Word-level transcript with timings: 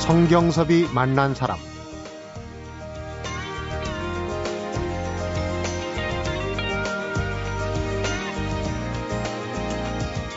성경섭이 0.00 0.88
만난 0.92 1.34
사람 1.34 1.58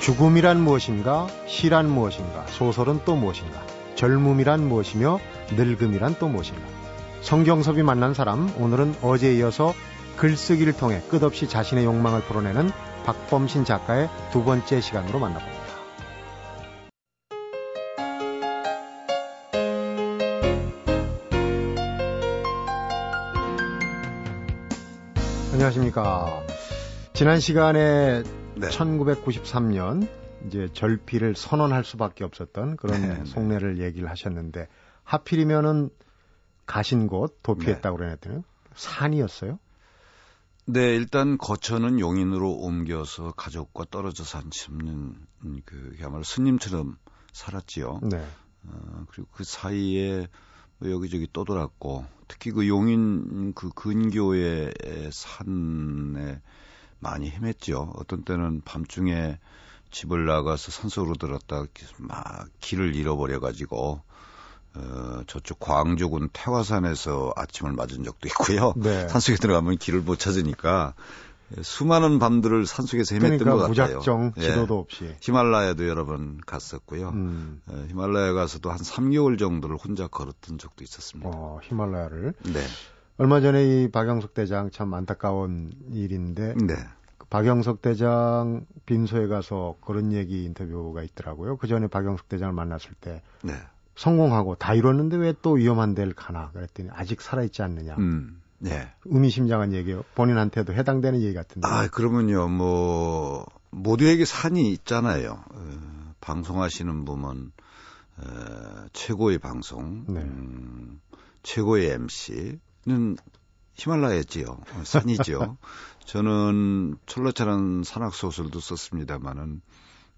죽음이란 0.01 0.61
무엇인가? 0.61 1.27
시란 1.47 1.89
무엇인가? 1.89 2.45
소설은 2.47 2.99
또 3.05 3.15
무엇인가? 3.15 3.65
젊음이란 3.95 4.67
무엇이며 4.67 5.19
늙음이란 5.53 6.17
또 6.19 6.27
무엇인가? 6.27 6.61
성경섭이 7.21 7.83
만난 7.83 8.13
사람 8.13 8.53
오늘은 8.59 8.97
어제에 9.01 9.33
이어서 9.37 9.73
글쓰기를 10.17 10.73
통해 10.73 11.01
끝없이 11.09 11.47
자신의 11.47 11.85
욕망을 11.85 12.21
풀어내는 12.21 12.69
박범신 13.05 13.63
작가의 13.63 14.09
두 14.31 14.43
번째 14.43 14.81
시간으로 14.81 15.19
만나봅니다. 15.19 15.62
안녕하십니까. 25.53 26.41
지난 27.13 27.39
시간에 27.39 28.23
네. 28.55 28.69
1993년 28.69 30.07
이제 30.47 30.67
절필을 30.73 31.35
선언할 31.35 31.83
수밖에 31.83 32.23
없었던 32.23 32.75
그런 32.75 33.01
네, 33.01 33.19
네. 33.19 33.25
속내를 33.25 33.79
얘기를 33.79 34.09
하셨는데 34.09 34.67
하필이면은 35.03 35.91
가신 36.65 37.05
곳 37.05 37.37
도피했다고 37.43 37.97
네. 37.99 38.15
그러네요. 38.17 38.43
산이었어요? 38.73 39.59
네, 40.65 40.95
일단 40.95 41.37
거처는 41.37 41.99
용인으로 41.99 42.51
옮겨서 42.51 43.33
가족과 43.33 43.85
떨어져 43.91 44.23
산 44.23 44.49
심는 44.51 45.13
그 45.65 45.93
그야말로 45.97 46.23
스님처럼 46.23 46.97
살았지요. 47.31 47.99
네. 48.01 48.25
어, 48.65 49.05
그리고 49.07 49.29
그 49.31 49.43
사이에 49.43 50.17
뭐 50.17 50.27
여기저기 50.91 51.27
떠돌았고 51.31 52.05
특히 52.27 52.51
그 52.51 52.67
용인 52.67 53.53
그 53.53 53.69
근교의 53.69 54.73
산에 55.11 56.41
많이 56.99 57.31
헤맸죠. 57.31 57.91
어떤 57.95 58.23
때는 58.23 58.61
밤중에 58.63 59.37
집을 59.91 60.25
나가서 60.25 60.71
산속으로 60.71 61.15
들었다 61.15 61.65
막 61.97 62.47
길을 62.59 62.95
잃어버려 62.95 63.39
가지고 63.39 64.01
어, 64.75 65.21
저쪽 65.27 65.59
광주군 65.59 66.29
태화산에서 66.33 67.33
아침을 67.35 67.73
맞은 67.73 68.03
적도 68.03 68.27
있고요. 68.27 68.73
네. 68.75 69.07
산속에 69.09 69.37
들어가면 69.37 69.77
길을 69.77 70.01
못 70.01 70.17
찾으니까 70.17 70.95
수많은 71.61 72.19
밤들을 72.19 72.65
산속에서 72.65 73.15
헤맸던 73.15 73.39
그러니까 73.39 73.51
것 73.51 73.57
같아요. 73.57 73.69
무작정 73.97 74.33
예. 74.37 74.41
지도도 74.41 74.75
예. 74.75 74.79
없이. 74.79 75.15
히말라야도 75.21 75.87
여러 75.87 76.05
번 76.05 76.39
갔었고요. 76.45 77.09
음. 77.09 77.61
예, 77.71 77.87
히말라야 77.89 78.33
가서도 78.33 78.69
한 78.71 78.77
3개월 78.77 79.37
정도를 79.37 79.77
혼자 79.77 80.07
걸었던 80.07 80.57
적도 80.57 80.83
있었습니다. 80.83 81.29
어, 81.33 81.59
히말라야를. 81.63 82.33
네. 82.53 82.59
얼마 83.17 83.41
전에 83.41 83.63
이 83.83 83.87
박영석 83.91 84.33
대장 84.33 84.71
참 84.71 84.93
안타까운 84.93 85.71
일인데 85.91 86.55
네. 86.55 86.73
그 87.19 87.27
박영석 87.27 87.81
대장 87.81 88.65
빈소에 88.87 89.27
가서 89.27 89.75
그런 89.81 90.11
얘기 90.13 90.43
인터뷰가 90.45 91.03
있더라고요. 91.03 91.57
그 91.57 91.67
전에 91.67 91.87
박영석 91.87 92.27
대장을 92.29 92.53
만났을 92.53 92.91
때 92.99 93.21
네. 93.43 93.53
성공하고 93.95 94.55
다 94.55 94.73
이뤘는데 94.73 95.17
왜 95.17 95.33
또 95.43 95.51
위험한 95.51 95.93
데를 95.93 96.13
가나 96.13 96.49
그랬더니 96.53 96.89
아직 96.91 97.21
살아있지 97.21 97.61
않느냐. 97.61 97.95
음. 97.99 98.41
네. 98.63 98.89
의미심장한 99.05 99.73
얘기요. 99.73 100.03
본인한테도 100.15 100.73
해당되는 100.73 101.21
얘기 101.21 101.33
같은데. 101.33 101.67
아, 101.67 101.87
그러면요, 101.87 102.47
뭐, 102.47 103.45
모두에게 103.71 104.23
산이 104.23 104.71
있잖아요. 104.71 105.43
어, 105.51 106.13
방송하시는 106.21 107.03
분은, 107.03 107.51
어, 108.17 108.85
최고의 108.93 109.39
방송, 109.39 110.05
네. 110.07 110.21
음, 110.21 111.01
최고의 111.43 111.89
MC는 111.89 113.17
히말라야지요. 113.73 114.45
산이죠. 114.85 115.57
저는 116.05 116.95
철러차란 117.05 117.83
산악 117.83 118.13
소설도 118.13 118.61
썼습니다만은, 118.61 119.61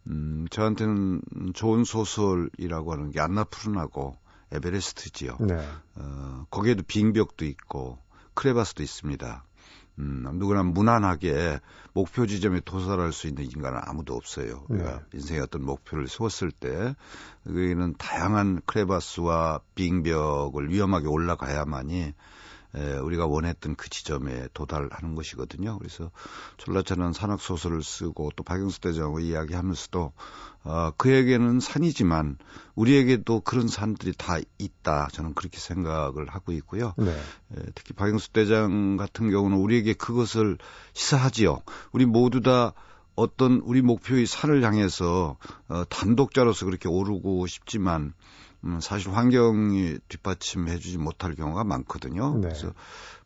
음, 0.07 0.45
저한테는 0.51 1.21
좋은 1.55 1.83
소설이라고 1.83 2.91
하는 2.91 3.09
게 3.09 3.19
안나푸른하고 3.21 4.15
에베레스트지요. 4.51 5.37
네. 5.39 5.67
어, 5.95 6.45
거기에도 6.51 6.83
빙벽도 6.83 7.45
있고, 7.45 7.97
크레바스도 8.35 8.83
있습니다. 8.83 9.43
음, 9.97 10.25
누구나 10.33 10.61
무난하게 10.63 11.59
목표 11.93 12.27
지점에 12.27 12.59
도달할 12.59 13.13
수 13.13 13.27
있는 13.27 13.45
인간은 13.45 13.79
아무도 13.85 14.13
없어요. 14.13 14.65
네. 14.69 14.77
그러니까 14.77 15.05
인생의 15.13 15.41
어떤 15.43 15.63
목표를 15.63 16.07
세웠을 16.07 16.51
때, 16.51 16.95
여기는 17.47 17.95
다양한 17.97 18.61
크레바스와 18.65 19.61
빙벽을 19.75 20.69
위험하게 20.69 21.07
올라가야만이 21.07 22.13
에, 22.75 22.97
우리가 22.97 23.25
원했던 23.25 23.75
그 23.75 23.89
지점에 23.89 24.47
도달하는 24.53 25.15
것이거든요. 25.15 25.77
그래서 25.77 26.11
전라차는 26.57 27.13
산악 27.13 27.41
소설을 27.41 27.83
쓰고 27.83 28.31
또 28.35 28.43
박영수 28.43 28.81
대장하고 28.81 29.19
이야기하면서도 29.19 30.13
어, 30.65 30.91
그에게는 30.97 31.59
산이지만 31.59 32.37
우리에게도 32.73 33.41
그런 33.41 33.67
산들이 33.67 34.13
다 34.17 34.37
있다. 34.57 35.07
저는 35.11 35.33
그렇게 35.35 35.59
생각을 35.59 36.27
하고 36.27 36.51
있고요. 36.53 36.93
네. 36.97 37.11
에, 37.11 37.61
특히 37.75 37.93
박영수 37.93 38.31
대장 38.31 38.97
같은 38.97 39.29
경우는 39.29 39.57
우리에게 39.57 39.93
그것을 39.93 40.57
시사하지요. 40.93 41.61
우리 41.91 42.05
모두 42.05 42.41
다 42.41 42.73
어떤 43.15 43.61
우리 43.63 43.81
목표의 43.81 44.25
산을 44.25 44.63
향해서 44.63 45.37
어, 45.69 45.83
단독자로서 45.89 46.65
그렇게 46.65 46.89
오르고 46.89 47.47
싶지만 47.47 48.13
음, 48.65 48.79
사실 48.81 49.11
환경이 49.11 49.97
뒷받침해주지 50.07 50.97
못할 50.97 51.35
경우가 51.35 51.63
많거든요. 51.63 52.33
네. 52.35 52.41
그래서 52.41 52.73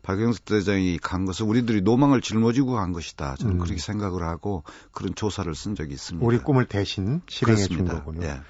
박영수 0.01 0.43
대장이 0.43 0.97
간 0.97 1.25
것은 1.25 1.45
우리들이 1.45 1.81
노망을 1.81 2.21
짊어지고 2.21 2.73
간 2.73 2.91
것이다. 2.91 3.35
저는 3.35 3.55
음. 3.55 3.59
그렇게 3.59 3.79
생각을 3.79 4.23
하고 4.23 4.63
그런 4.91 5.15
조사를 5.15 5.53
쓴 5.55 5.75
적이 5.75 5.93
있습니다. 5.93 6.25
우리 6.25 6.37
꿈을 6.39 6.65
대신 6.65 7.21
실행해 7.27 7.63
준 7.63 7.85
거군요. 7.85 8.25
예. 8.25 8.41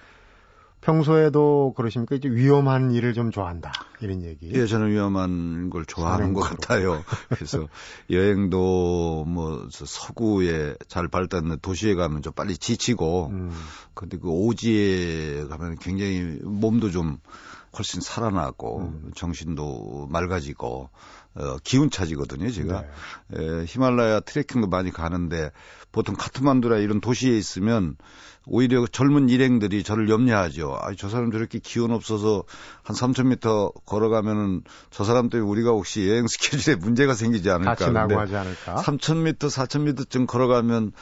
평소에도 0.81 1.73
그러십니까? 1.75 2.15
이제 2.15 2.29
위험한 2.29 2.91
일을 2.91 3.13
좀 3.13 3.31
좋아한다. 3.31 3.71
이런 4.01 4.23
얘기. 4.23 4.49
예, 4.53 4.65
저는 4.65 4.89
위험한 4.91 5.69
걸 5.69 5.85
좋아하는 5.85 6.33
것 6.33 6.41
같아요. 6.41 7.03
그래서 7.29 7.67
여행도 8.09 9.25
뭐 9.27 9.67
서구에 9.71 10.75
잘 10.87 11.07
발달된 11.09 11.59
도시에 11.61 11.95
가면 11.95 12.21
좀 12.21 12.31
빨리 12.33 12.57
지치고, 12.57 13.27
음. 13.27 13.51
근데 13.93 14.17
그 14.17 14.29
오지에 14.29 15.45
가면 15.47 15.77
굉장히 15.79 16.39
몸도 16.43 16.91
좀 16.91 17.17
훨씬 17.77 17.99
살아나고, 18.01 18.79
음. 18.79 19.11
정신도 19.15 20.07
맑아지고, 20.09 20.89
어, 21.35 21.57
기운 21.63 21.89
차지거든요, 21.89 22.49
제가. 22.49 22.83
네. 23.27 23.61
에, 23.61 23.65
히말라야 23.65 24.21
트레킹도 24.21 24.67
많이 24.67 24.91
가는데 24.91 25.51
보통 25.91 26.15
카트만두라 26.15 26.77
이런 26.77 27.01
도시에 27.01 27.37
있으면 27.37 27.95
오히려 28.45 28.85
젊은 28.87 29.29
일행들이 29.29 29.83
저를 29.83 30.09
염려하죠. 30.09 30.77
아, 30.81 30.93
저 30.97 31.07
사람 31.07 31.31
저렇게 31.31 31.59
기운 31.59 31.91
없어서 31.91 32.43
한 32.83 32.95
3,000m 32.95 33.85
걸어가면은 33.85 34.63
저 34.89 35.03
사람 35.03 35.29
때문에 35.29 35.49
우리가 35.49 35.69
혹시 35.69 36.09
여행 36.09 36.25
스케줄에 36.27 36.75
문제가 36.75 37.13
생기지 37.13 37.49
않을까. 37.49 37.75
같이 37.75 37.91
나고 37.91 38.19
하지 38.19 38.35
않을까. 38.35 38.75
3,000m, 38.75 39.37
4,000m쯤 39.37 40.25
걸어가면 40.25 40.93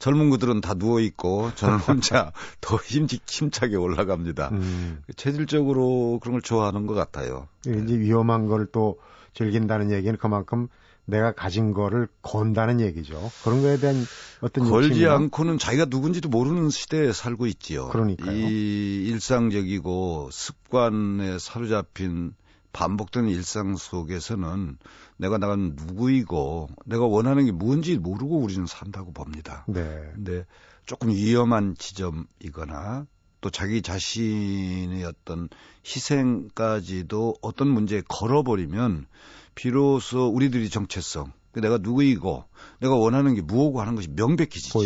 젊은 0.00 0.30
구들은 0.30 0.60
다 0.60 0.74
누워 0.74 1.00
있고 1.00 1.50
저는 1.54 1.78
혼자 1.78 2.32
더 2.60 2.76
힘직 2.76 3.22
힘차게 3.26 3.76
올라갑니다. 3.76 4.48
음. 4.52 5.02
체질적으로 5.16 6.18
그런 6.20 6.34
걸 6.34 6.42
좋아하는 6.42 6.86
것 6.86 6.94
같아요. 6.94 7.48
이제 7.66 7.98
위험한 7.98 8.46
걸또 8.46 8.98
즐긴다는 9.34 9.90
얘기는 9.90 10.16
그만큼 10.18 10.68
내가 11.04 11.32
가진 11.32 11.72
거를 11.72 12.06
건다는 12.20 12.80
얘기죠. 12.80 13.30
그런 13.42 13.62
거에 13.62 13.78
대한 13.78 13.96
어떤 14.42 14.68
걸지 14.68 14.90
욕심이나? 14.90 15.14
않고는 15.14 15.58
자기가 15.58 15.86
누군지도 15.86 16.28
모르는 16.28 16.68
시대에 16.68 17.12
살고 17.12 17.46
있지요. 17.46 17.88
그러니까요. 17.88 18.30
이 18.36 19.06
일상적이고 19.08 20.28
습관에 20.30 21.38
사로잡힌 21.38 22.34
반복되는 22.72 23.30
일상 23.30 23.76
속에서는 23.76 24.76
내가 25.16 25.38
나간 25.38 25.74
누구이고 25.74 26.68
내가 26.84 27.06
원하는 27.06 27.46
게 27.46 27.52
뭔지 27.52 27.96
모르고 27.96 28.38
우리는 28.38 28.66
산다고 28.66 29.12
봅니다. 29.12 29.64
네. 29.66 29.82
근데 30.14 30.44
조금 30.84 31.08
위험한 31.08 31.74
지점이거나 31.78 33.06
또 33.40 33.50
자기 33.50 33.82
자신의 33.82 35.04
어떤 35.04 35.48
희생까지도 35.86 37.36
어떤 37.40 37.68
문제에 37.68 38.02
걸어버리면 38.08 39.06
비로소 39.54 40.28
우리들이 40.28 40.70
정체성, 40.70 41.32
내가 41.52 41.78
누구이고 41.78 42.44
내가 42.80 42.94
원하는 42.94 43.34
게 43.34 43.42
무엇고 43.42 43.80
하는 43.80 43.94
것이 43.94 44.08
명백해지죠. 44.08 44.78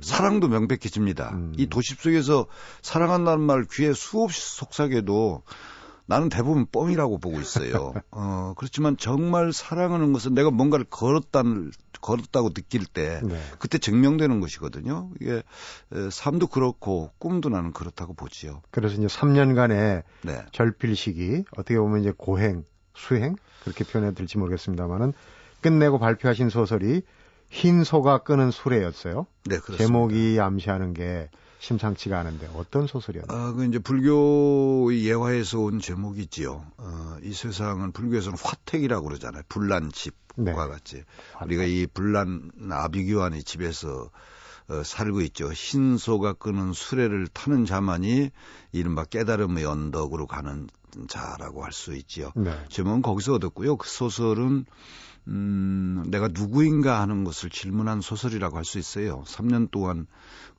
사랑도 0.00 0.48
명백해집니다. 0.48 1.30
음. 1.32 1.52
이 1.56 1.66
도시 1.66 1.94
속에서 1.94 2.46
사랑한다는 2.82 3.40
말 3.40 3.64
귀에 3.70 3.92
수없이 3.92 4.56
속삭여도 4.56 5.42
나는 6.08 6.30
대부분 6.30 6.64
뻥이라고 6.64 7.18
보고 7.18 7.38
있어요. 7.38 7.92
어, 8.10 8.54
그렇지만 8.56 8.96
정말 8.96 9.52
사랑하는 9.52 10.14
것은 10.14 10.32
내가 10.32 10.50
뭔가를 10.50 10.86
걸었다는, 10.88 11.70
걸었다고 12.00 12.54
느낄 12.54 12.86
때, 12.86 13.20
네. 13.22 13.38
그때 13.58 13.76
증명되는 13.76 14.40
것이거든요. 14.40 15.10
이게, 15.20 15.42
삶도 16.10 16.46
그렇고, 16.46 17.10
꿈도 17.18 17.50
나는 17.50 17.74
그렇다고 17.74 18.14
보지요. 18.14 18.62
그래서 18.70 18.94
이제 18.94 19.06
3년간의 19.06 20.02
네. 20.22 20.46
절필 20.52 20.96
시기, 20.96 21.44
어떻게 21.58 21.78
보면 21.78 22.00
이제 22.00 22.12
고행, 22.16 22.64
수행? 22.94 23.36
그렇게 23.64 23.84
표현해 23.84 24.14
드릴지 24.14 24.38
모르겠습니다만은, 24.38 25.12
끝내고 25.60 25.98
발표하신 25.98 26.48
소설이 26.48 27.02
흰 27.50 27.84
소가 27.84 28.22
끄는 28.22 28.50
수레였어요. 28.50 29.26
네, 29.44 29.58
그렇습니다. 29.58 29.76
제목이 29.76 30.38
암시하는 30.40 30.94
게 30.94 31.28
심상치가 31.58 32.18
않은데 32.20 32.48
어떤 32.54 32.86
소설이었나요? 32.86 33.38
아, 33.38 33.52
그 33.52 33.64
이제 33.66 33.78
불교의 33.78 35.04
예화에서 35.06 35.58
온 35.60 35.80
제목이지요. 35.80 36.64
어, 36.78 37.16
이 37.22 37.32
세상은 37.32 37.92
불교에서는 37.92 38.38
화택이라고 38.40 39.06
그러잖아요. 39.08 39.42
불난 39.48 39.90
집과 39.90 40.24
네. 40.36 40.52
같이 40.52 41.02
화택. 41.32 41.46
우리가 41.46 41.64
이 41.64 41.86
불난 41.86 42.50
아비규환의 42.70 43.42
집에서 43.42 44.10
어, 44.68 44.82
살고 44.84 45.22
있죠. 45.22 45.50
흰소가 45.50 46.34
끄는 46.34 46.72
수레를 46.72 47.26
타는 47.28 47.64
자만이 47.64 48.30
이른바 48.72 49.04
깨달음의 49.04 49.64
언덕으로 49.64 50.26
가는 50.26 50.68
자라고 51.08 51.64
할 51.64 51.72
수 51.72 51.94
있지요. 51.94 52.32
네. 52.34 52.52
제목은 52.68 53.02
거기서 53.02 53.34
얻었고요. 53.34 53.76
그 53.76 53.88
소설은 53.88 54.64
음, 55.28 56.04
내가 56.08 56.28
누구인가 56.28 57.00
하는 57.00 57.24
것을 57.24 57.50
질문한 57.50 58.00
소설이라고 58.00 58.56
할 58.56 58.64
수 58.64 58.78
있어요. 58.78 59.22
3년 59.26 59.70
동안 59.70 60.06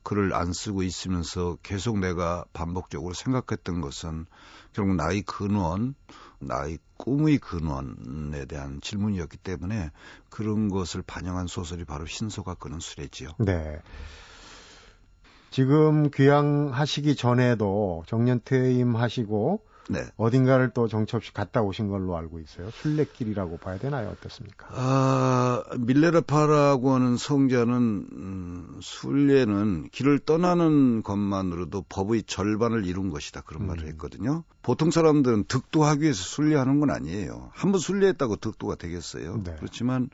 글을 0.02 0.32
안 0.32 0.52
쓰고 0.52 0.82
있으면서 0.82 1.58
계속 1.62 1.98
내가 1.98 2.44
반복적으로 2.52 3.12
생각했던 3.12 3.80
것은 3.80 4.26
결국 4.72 4.94
나의 4.94 5.22
근원, 5.22 5.94
나의 6.40 6.78
꿈의 6.96 7.38
근원에 7.38 8.46
대한 8.46 8.80
질문이었기 8.80 9.36
때문에 9.38 9.90
그런 10.28 10.68
것을 10.68 11.02
반영한 11.02 11.46
소설이 11.46 11.84
바로 11.84 12.06
신소가 12.06 12.54
끄는 12.54 12.80
수레지요. 12.80 13.30
네. 13.38 13.80
지금 15.50 16.10
귀향하시기 16.10 17.16
전에도 17.16 18.04
정년 18.06 18.40
퇴임하시고 18.44 19.64
네. 19.90 20.04
어딘가를 20.16 20.70
또 20.70 20.86
정처 20.86 21.16
없이 21.16 21.32
갔다 21.32 21.62
오신 21.62 21.88
걸로 21.88 22.16
알고 22.16 22.38
있어요. 22.38 22.70
순례길이라고 22.70 23.58
봐야 23.58 23.76
되나요? 23.78 24.10
어떻습니까? 24.10 24.68
아, 24.70 25.62
밀레라파라고 25.78 26.92
하는 26.94 27.16
성자는 27.16 28.06
음, 28.12 28.80
순례는 28.80 29.88
길을 29.90 30.20
떠나는 30.20 31.02
것만으로도 31.02 31.86
법의 31.88 32.22
절반을 32.24 32.86
이룬 32.86 33.10
것이다. 33.10 33.40
그런 33.40 33.62
음. 33.62 33.66
말을 33.66 33.86
했거든요. 33.88 34.44
보통 34.62 34.90
사람들은 34.90 35.44
득도하기 35.44 36.02
위해서 36.02 36.22
순례하는 36.22 36.78
건 36.78 36.90
아니에요. 36.90 37.50
한번 37.52 37.80
순례했다고 37.80 38.36
득도가 38.36 38.76
되겠어요. 38.76 39.42
네. 39.42 39.56
그렇지만 39.58 40.08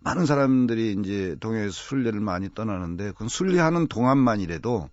많은 0.00 0.26
사람들이 0.26 0.96
이제 1.00 1.36
동해에서 1.40 1.72
순례를 1.72 2.20
많이 2.20 2.54
떠나는데 2.54 3.12
그건 3.12 3.28
순례하는 3.28 3.88
동안만이라도 3.88 4.88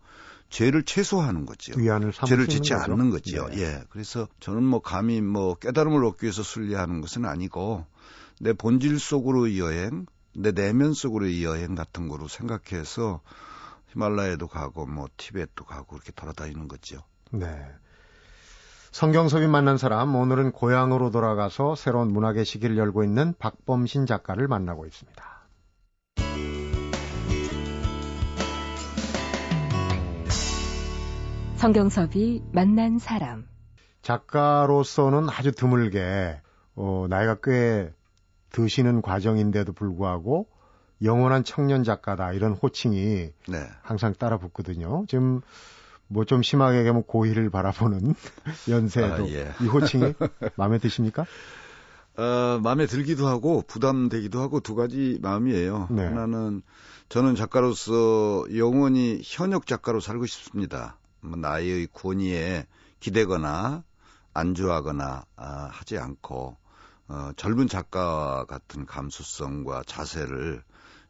죄를 0.55 0.83
최소화하는 0.83 1.45
거죠. 1.45 1.77
위안을 1.77 2.13
죄를 2.13 2.47
짓지 2.47 2.71
거죠? 2.71 2.93
않는 2.93 3.09
거죠. 3.09 3.49
네. 3.49 3.61
예. 3.61 3.83
그래서 3.89 4.29
저는 4.39 4.63
뭐 4.63 4.79
감히 4.79 5.19
뭐 5.19 5.55
깨달음을 5.55 6.05
얻기 6.05 6.23
위해서 6.23 6.43
순례하는 6.43 7.01
것은 7.01 7.25
아니고 7.25 7.85
내 8.39 8.53
본질 8.53 8.97
속으로의 8.97 9.59
여행, 9.59 10.05
내 10.33 10.53
내면 10.53 10.93
속으로의 10.93 11.43
여행 11.43 11.75
같은 11.75 12.07
거로 12.07 12.29
생각해서 12.29 13.19
히말라야도 13.89 14.47
가고 14.47 14.85
뭐 14.85 15.09
티벳도 15.17 15.65
가고 15.65 15.97
이렇게 15.97 16.13
돌아다니는 16.13 16.69
거죠. 16.69 17.03
네. 17.31 17.49
성경섭이 18.93 19.47
만난 19.47 19.77
사람 19.77 20.15
오늘은 20.15 20.53
고향으로 20.53 21.11
돌아가서 21.11 21.75
새로운 21.75 22.13
문학의 22.13 22.45
시기를 22.45 22.77
열고 22.77 23.03
있는 23.03 23.33
박범신 23.39 24.05
작가를 24.05 24.47
만나고 24.47 24.85
있습니다. 24.85 25.34
성경섭이 31.65 32.43
만난 32.51 32.99
사람. 32.99 33.47
작가로서는 34.03 35.29
아주 35.31 35.51
드물게 35.51 36.39
어, 36.75 37.07
나이가 37.09 37.37
꽤 37.43 37.91
드시는 38.51 39.01
과정인데도 39.01 39.73
불구하고 39.73 40.47
영원한 41.01 41.43
청년 41.43 41.83
작가다 41.83 42.33
이런 42.33 42.53
호칭이 42.53 43.31
네. 43.47 43.57
항상 43.81 44.13
따라 44.13 44.37
붙거든요. 44.37 45.05
지금 45.07 45.41
뭐 46.07 46.23
좀 46.25 46.43
심하게 46.43 46.77
얘기하면 46.77 47.01
고의를 47.01 47.49
바라보는 47.49 48.13
연세에도 48.69 49.23
아, 49.23 49.27
예. 49.29 49.51
이 49.59 49.65
호칭이 49.65 50.13
마음에 50.57 50.77
드십니까? 50.77 51.25
어, 52.15 52.59
마음에 52.61 52.85
들기도 52.85 53.25
하고 53.27 53.63
부담되기도 53.65 54.39
하고 54.39 54.59
두 54.59 54.75
가지 54.75 55.17
마음이에요. 55.19 55.87
네. 55.89 56.05
하나는 56.05 56.61
저는 57.09 57.33
작가로서 57.33 58.45
영원히 58.55 59.19
현역 59.23 59.65
작가로 59.65 59.99
살고 59.99 60.27
싶습니다. 60.27 60.99
뭐 61.25 61.37
나의 61.37 61.87
권위에 61.93 62.65
기대거나 62.99 63.83
안주하거나 64.33 65.25
아, 65.35 65.69
하지 65.71 65.97
않고 65.97 66.57
어, 67.07 67.31
젊은 67.37 67.67
작가 67.67 68.45
같은 68.45 68.85
감수성과 68.85 69.83
자세를 69.85 70.63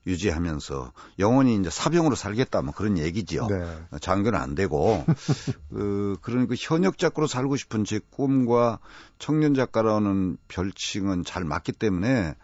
유지하면서 0.08 0.92
영원히 1.20 1.56
이제 1.56 1.70
사병으로 1.70 2.16
살겠다 2.16 2.62
뭐 2.62 2.74
그런 2.74 2.98
얘기지요. 2.98 3.48
네. 3.48 3.66
장교는 4.02 4.40
안 4.40 4.54
되고 4.54 5.04
그 5.70 6.18
그러니까 6.22 6.56
현역 6.58 6.98
작가로 6.98 7.28
살고 7.28 7.56
싶은 7.56 7.86
제 7.86 8.00
꿈과 8.12 8.80
청년 9.18 9.56
작가라는 9.56 10.38
별칭은 10.48 11.24
잘 11.24 11.44
맞기 11.44 11.72
때문에 11.72 12.36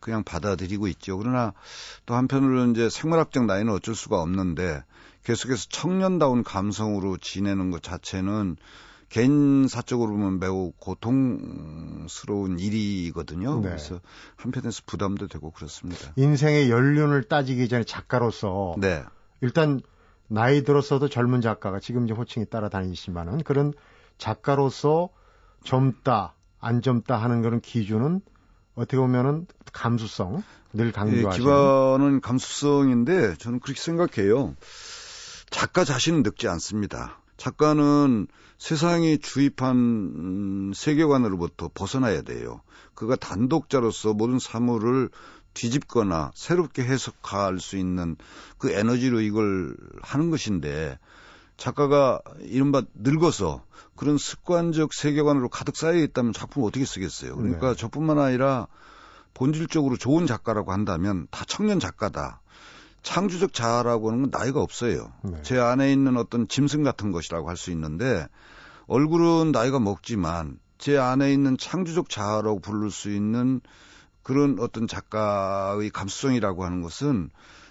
그냥 0.00 0.24
받아들이고 0.24 0.88
있죠. 0.88 1.16
그러나 1.16 1.52
또 2.04 2.14
한편으로는 2.14 2.72
이제 2.72 2.90
생물학적 2.90 3.46
나이는 3.46 3.72
어쩔 3.72 3.94
수가 3.94 4.20
없는데 4.20 4.82
계속해서 5.24 5.66
청년다운 5.70 6.44
감성으로 6.44 7.16
지내는 7.16 7.70
것 7.70 7.82
자체는 7.82 8.56
개인사적으로 9.08 10.12
보면 10.12 10.38
매우 10.38 10.72
고통스러운 10.78 12.58
일이거든요. 12.58 13.56
네. 13.60 13.68
그래서 13.68 14.00
한편에서 14.36 14.82
부담도 14.86 15.28
되고 15.28 15.50
그렇습니다. 15.50 16.12
인생의 16.16 16.70
연륜을 16.70 17.24
따지기 17.24 17.68
전에 17.68 17.84
작가로서 17.84 18.74
네. 18.78 19.02
일단 19.40 19.80
나이 20.26 20.64
들었어도 20.64 21.08
젊은 21.08 21.40
작가가 21.40 21.80
지금 21.80 22.04
이제 22.04 22.14
호칭이 22.14 22.46
따라다니지만은 22.46 23.44
그런 23.44 23.72
작가로서 24.18 25.10
젊다 25.64 26.34
안 26.60 26.82
젊다 26.82 27.16
하는 27.16 27.42
그런 27.42 27.60
기준은 27.60 28.20
어떻게 28.74 28.96
보면은 28.96 29.46
감수성 29.72 30.42
늘 30.72 30.90
강조하시는 30.90 31.32
예, 31.32 31.38
기반은 31.38 32.20
감수성인데 32.20 33.36
저는 33.36 33.60
그렇게 33.60 33.80
생각해요. 33.80 34.56
작가 35.54 35.84
자신은 35.84 36.24
늙지 36.24 36.48
않습니다. 36.48 37.20
작가는 37.36 38.26
세상이 38.58 39.18
주입한 39.18 39.76
음, 39.76 40.72
세계관으로부터 40.74 41.70
벗어나야 41.72 42.22
돼요. 42.22 42.60
그가 42.94 43.14
단독자로서 43.14 44.14
모든 44.14 44.40
사물을 44.40 45.10
뒤집거나 45.54 46.32
새롭게 46.34 46.82
해석할 46.82 47.60
수 47.60 47.76
있는 47.76 48.16
그 48.58 48.72
에너지로 48.72 49.20
이걸 49.20 49.76
하는 50.02 50.30
것인데 50.30 50.98
작가가 51.56 52.20
이른바 52.40 52.82
늙어서 52.92 53.64
그런 53.94 54.18
습관적 54.18 54.92
세계관으로 54.92 55.50
가득 55.50 55.76
쌓여 55.76 55.98
있다면 55.98 56.32
작품을 56.32 56.66
어떻게 56.66 56.84
쓰겠어요. 56.84 57.36
그러니까 57.36 57.70
네. 57.70 57.76
저뿐만 57.76 58.18
아니라 58.18 58.66
본질적으로 59.34 59.98
좋은 59.98 60.26
작가라고 60.26 60.72
한다면 60.72 61.28
다 61.30 61.44
청년 61.46 61.78
작가다. 61.78 62.40
창조적 63.04 63.52
자아라고 63.52 64.10
하는 64.10 64.22
건 64.22 64.30
나이가 64.32 64.60
없어요. 64.60 65.12
네. 65.22 65.40
제 65.42 65.58
안에 65.58 65.92
있는 65.92 66.16
어떤 66.16 66.48
짐승 66.48 66.82
같은 66.82 67.12
것이라고 67.12 67.48
할 67.48 67.56
수 67.56 67.70
있는데 67.70 68.26
얼굴은 68.86 69.52
나이가 69.52 69.78
먹지만 69.78 70.58
제 70.78 70.98
안에 70.98 71.32
있는 71.32 71.56
창조적 71.56 72.08
자아라고 72.08 72.58
부를 72.58 72.90
수 72.90 73.10
있는 73.10 73.60
그런 74.22 74.58
어떤 74.58 74.88
작가의 74.88 75.90
감수성이라고 75.90 76.64
하는 76.64 76.82
것은 76.82 77.30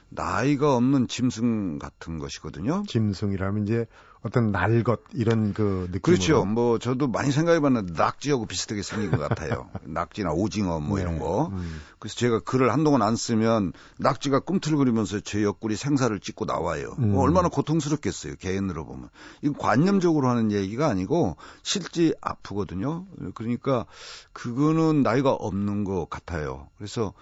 나이가 0.09 0.75
없는 0.75 1.07
짐승 1.07 1.79
같은 1.79 2.19
것이거든요. 2.19 2.83
짐승이라면 2.87 3.63
이제 3.63 3.87
어떤 4.23 4.51
날것 4.51 5.01
이런 5.13 5.53
그 5.53 5.87
느낌. 5.91 6.01
그렇죠. 6.01 6.45
뭐 6.45 6.79
저도 6.79 7.07
많이 7.07 7.31
생각해봤는데 7.31 7.93
낙지하고 7.93 8.45
비슷하게 8.45 8.81
생긴 8.81 9.11
것 9.11 9.17
같아요. 9.19 9.69
낙지나 9.83 10.31
오징어 10.31 10.79
뭐 10.79 10.97
네. 10.97 11.03
이런 11.03 11.19
거. 11.19 11.47
음. 11.47 11.81
그래서 11.99 12.15
제가 12.15 12.39
글을 12.39 12.71
한동안 12.71 13.01
안 13.01 13.17
쓰면 13.17 13.73
낙지가 13.97 14.39
꿈틀거리면서 14.39 15.19
제 15.19 15.43
옆구리 15.43 15.75
생사를 15.75 16.17
찍고 16.21 16.45
나와요. 16.45 16.95
음. 16.99 17.11
뭐 17.11 17.23
얼마나 17.23 17.49
고통스럽겠어요. 17.49 18.35
개인으로 18.35 18.85
보면. 18.85 19.09
이건 19.41 19.57
관념적으로 19.57 20.29
하는 20.29 20.53
얘기가 20.53 20.87
아니고 20.87 21.35
실제 21.61 22.13
아프거든요. 22.21 23.05
그러니까 23.35 23.85
그거는 24.31 25.03
나이가 25.03 25.31
없는 25.31 25.83
것 25.83 26.09
같아요. 26.09 26.69
그래서 26.77 27.13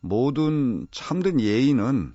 모든 0.00 0.86
참된 0.90 1.38
예의는 1.38 2.14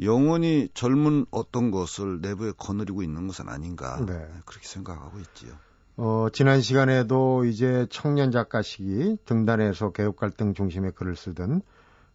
영원히 0.00 0.68
젊은 0.74 1.26
어떤 1.30 1.70
것을 1.70 2.20
내부에 2.20 2.52
거느리고 2.56 3.02
있는 3.02 3.26
것은 3.26 3.48
아닌가 3.48 4.04
네. 4.04 4.26
그렇게 4.44 4.66
생각하고 4.66 5.18
있지요. 5.20 5.52
어, 5.96 6.26
지난 6.32 6.60
시간에도 6.60 7.44
이제 7.44 7.86
청년 7.90 8.32
작가 8.32 8.62
시기 8.62 9.16
등단해서 9.24 9.92
개혁 9.92 10.16
갈등 10.16 10.52
중심의 10.54 10.92
글을 10.92 11.14
쓰던 11.14 11.62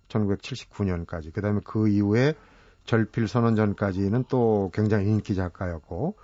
1979년까지, 0.09 1.31
그 1.31 1.41
다음에 1.41 1.61
그 1.63 1.87
이후에 1.87 2.33
절필 2.85 3.27
선언 3.27 3.55
전까지는 3.55 4.25
또 4.27 4.69
굉장히 4.73 5.07
인기 5.07 5.35
작가였고, 5.35 6.15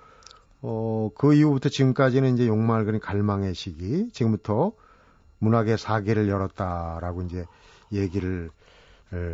어, 0.64 1.10
그 1.16 1.34
이후부터 1.34 1.70
지금까지는 1.70 2.34
이제 2.34 2.48
욕망을 2.48 2.84
그린 2.86 3.00
갈망의 3.00 3.54
시기, 3.54 4.10
지금부터 4.12 4.74
문학의 5.40 5.78
사계를 5.78 6.28
열었다라고 6.28 7.22
이제 7.22 7.46
얘기를 7.94 8.50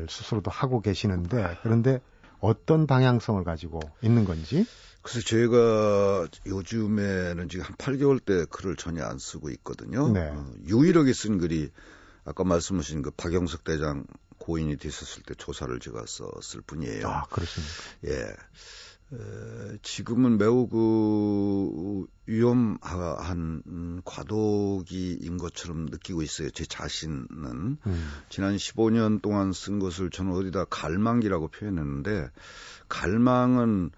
스스로도 0.09 0.51
하고 0.51 0.81
계시는데, 0.81 1.57
그런데 1.63 2.01
어떤 2.41 2.87
방향성을 2.87 3.43
가지고 3.43 3.79
있는 4.01 4.25
건지? 4.25 4.65
그래서 5.01 5.25
제가 5.25 6.27
요즘에는 6.45 7.49
지금 7.49 7.65
한 7.65 7.75
8개월 7.75 8.23
때 8.23 8.45
글을 8.49 8.75
전혀 8.75 9.03
안 9.03 9.17
쓰고 9.17 9.49
있거든요. 9.51 10.11
네. 10.11 10.29
어, 10.29 10.53
유일하게 10.67 11.13
쓴 11.13 11.37
글이 11.37 11.71
아까 12.25 12.43
말씀하신 12.43 13.01
그 13.01 13.11
박영석 13.11 13.63
대장 13.63 14.05
고인이 14.37 14.77
됐었을 14.77 15.23
때 15.23 15.33
조사를 15.35 15.79
제가 15.79 16.03
썼을 16.07 16.61
뿐이에요. 16.65 17.07
아, 17.07 17.23
그렇습니까? 17.29 17.73
예. 18.07 18.35
에, 19.13 19.77
지금은 19.81 20.37
매우 20.37 20.67
그 20.67 22.05
위험한 22.25 24.01
과도기인 24.05 25.37
것처럼 25.37 25.87
느끼고 25.87 26.21
있어요. 26.21 26.49
제 26.51 26.65
자신은 26.65 27.27
음. 27.85 28.11
지난 28.29 28.55
15년 28.55 29.21
동안 29.21 29.51
쓴 29.51 29.79
것을 29.79 30.11
저는 30.11 30.31
어디다 30.31 30.65
갈망기라고 30.65 31.49
표현했는데 31.49 32.29
갈망은 32.87 33.91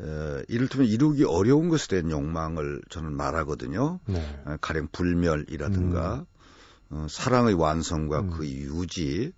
에, 0.00 0.44
이를테면 0.48 0.88
이루기 0.88 1.24
어려운 1.24 1.68
것에 1.68 1.88
대한 1.88 2.10
욕망을 2.10 2.80
저는 2.88 3.14
말하거든요. 3.14 4.00
네. 4.06 4.24
가령 4.60 4.88
불멸이라든가 4.92 6.14
음. 6.20 6.24
어, 6.90 7.06
사랑의 7.10 7.54
완성과 7.54 8.20
음. 8.20 8.30
그 8.30 8.46
유지 8.46 9.32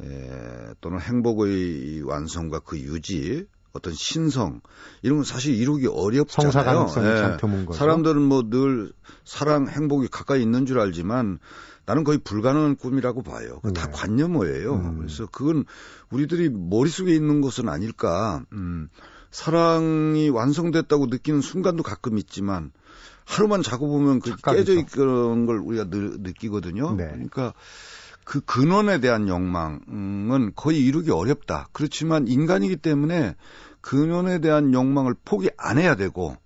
에, 0.00 0.74
또는 0.80 1.00
행복의 1.00 2.02
완성과 2.02 2.60
그 2.60 2.78
유지 2.78 3.46
어떤 3.72 3.92
신성 3.94 4.60
이런 5.02 5.18
건 5.18 5.24
사실 5.24 5.54
이루기 5.54 5.86
어렵잖아요. 5.86 6.50
성사 6.52 6.64
가능성이 6.64 7.06
예. 7.08 7.16
참 7.16 7.36
드문 7.36 7.66
거죠. 7.66 7.78
사람들은 7.78 8.22
뭐 8.22 8.42
늘 8.50 8.92
사랑 9.24 9.68
행복이 9.68 10.08
가까이 10.08 10.42
있는 10.42 10.66
줄 10.66 10.80
알지만 10.80 11.38
나는 11.86 12.04
거의 12.04 12.18
불가능한 12.18 12.76
꿈이라고 12.76 13.22
봐요. 13.22 13.60
네. 13.64 13.72
다 13.72 13.90
관념어예요. 13.90 14.74
음. 14.74 14.98
그래서 14.98 15.26
그건 15.30 15.64
우리들이 16.10 16.50
머릿속에 16.50 17.14
있는 17.14 17.40
것은 17.40 17.68
아닐까. 17.68 18.42
음. 18.52 18.88
사랑이 19.30 20.28
완성됐다고 20.28 21.06
느끼는 21.06 21.40
순간도 21.40 21.82
가끔 21.84 22.18
있지만 22.18 22.72
하루만 23.24 23.62
자고 23.62 23.88
보면 23.88 24.18
그 24.20 24.34
깨져 24.36 24.72
있는 24.72 25.46
걸 25.46 25.58
우리가 25.58 25.84
느, 25.84 26.16
느끼거든요. 26.18 26.96
네. 26.96 27.06
그러니까 27.06 27.54
그 28.24 28.40
근원에 28.40 29.00
대한 29.00 29.28
욕망은 29.28 30.52
거의 30.54 30.84
이루기 30.84 31.10
어렵다. 31.10 31.68
그렇지만 31.72 32.28
인간이기 32.28 32.76
때문에 32.76 33.34
근원에 33.80 34.38
대한 34.40 34.72
욕망을 34.72 35.14
포기 35.24 35.50
안 35.56 35.78
해야 35.78 35.96
되고 35.96 36.36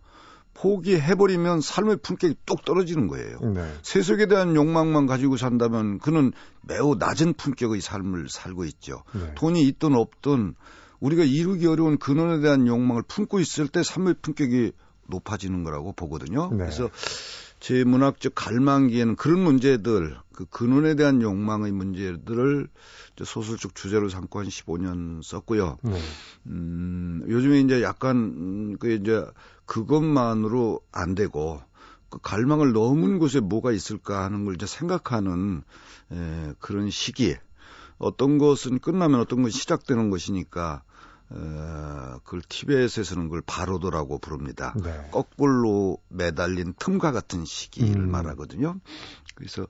포기해버리면 0.55 1.61
삶의 1.61 1.99
품격이 1.99 2.37
뚝 2.47 2.65
떨어지는 2.65 3.09
거예요. 3.09 3.39
네. 3.41 3.71
세속에 3.83 4.27
대한 4.27 4.55
욕망만 4.55 5.07
가지고 5.07 5.37
산다면 5.37 5.99
그는 5.99 6.33
매우 6.63 6.95
낮은 6.95 7.35
품격의 7.35 7.81
삶을 7.81 8.29
살고 8.31 8.65
있죠. 8.67 9.03
네. 9.13 9.35
돈이 9.35 9.63
있든 9.65 9.95
없든 9.95 10.55
우리가 11.01 11.25
이루기 11.25 11.67
어려운 11.67 11.99
근원에 11.99 12.41
대한 12.41 12.67
욕망을 12.67 13.03
품고 13.03 13.41
있을 13.41 13.69
때 13.69 13.83
삶의 13.83 14.15
품격이 14.23 14.73
높아지는 15.09 15.65
거라고 15.65 15.93
보거든요. 15.93 16.49
네. 16.51 16.59
그래서 16.59 16.89
제 17.65 17.83
문학적 17.83 18.35
갈망기에는 18.35 19.17
그런 19.17 19.41
문제들, 19.41 20.19
그 20.35 20.45
근원에 20.45 20.97
대한 20.97 21.23
욕망의 21.23 21.73
문제들을 21.73 22.69
소설적 23.25 23.75
주제로 23.75 24.11
삼고 24.11 24.39
한 24.39 24.47
15년 24.49 25.23
썼고요. 25.23 25.79
네. 25.81 25.99
음, 26.49 27.25
요즘에 27.27 27.61
이제 27.61 27.83
약간, 27.83 28.17
음, 28.17 28.77
그 28.79 28.93
이제 28.93 29.25
그것만으로 29.65 30.83
안 30.93 31.15
되고, 31.15 31.63
그 32.11 32.19
갈망을 32.21 32.75
넘은 32.75 33.19
곳에 33.19 33.41
뭐가 33.41 33.73
있을까 33.73 34.25
하는 34.25 34.45
걸 34.45 34.57
이제 34.57 34.67
생각하는 34.67 35.63
에, 36.13 36.53
그런 36.59 36.91
시기에 36.91 37.41
어떤 37.97 38.37
것은 38.37 38.79
끝나면 38.79 39.21
어떤 39.21 39.43
것이 39.43 39.59
시작되는 39.59 40.11
것이니까 40.11 40.83
어, 41.37 42.19
그걸 42.23 42.43
티벳에서는 42.49 43.25
그걸 43.25 43.43
바로도라고 43.45 44.19
부릅니다. 44.19 44.75
네. 44.83 45.09
거꾸로 45.11 45.99
매달린 46.09 46.75
틈과 46.79 47.13
같은 47.13 47.45
시기를 47.45 48.03
음. 48.03 48.11
말하거든요. 48.11 48.79
그래서 49.35 49.67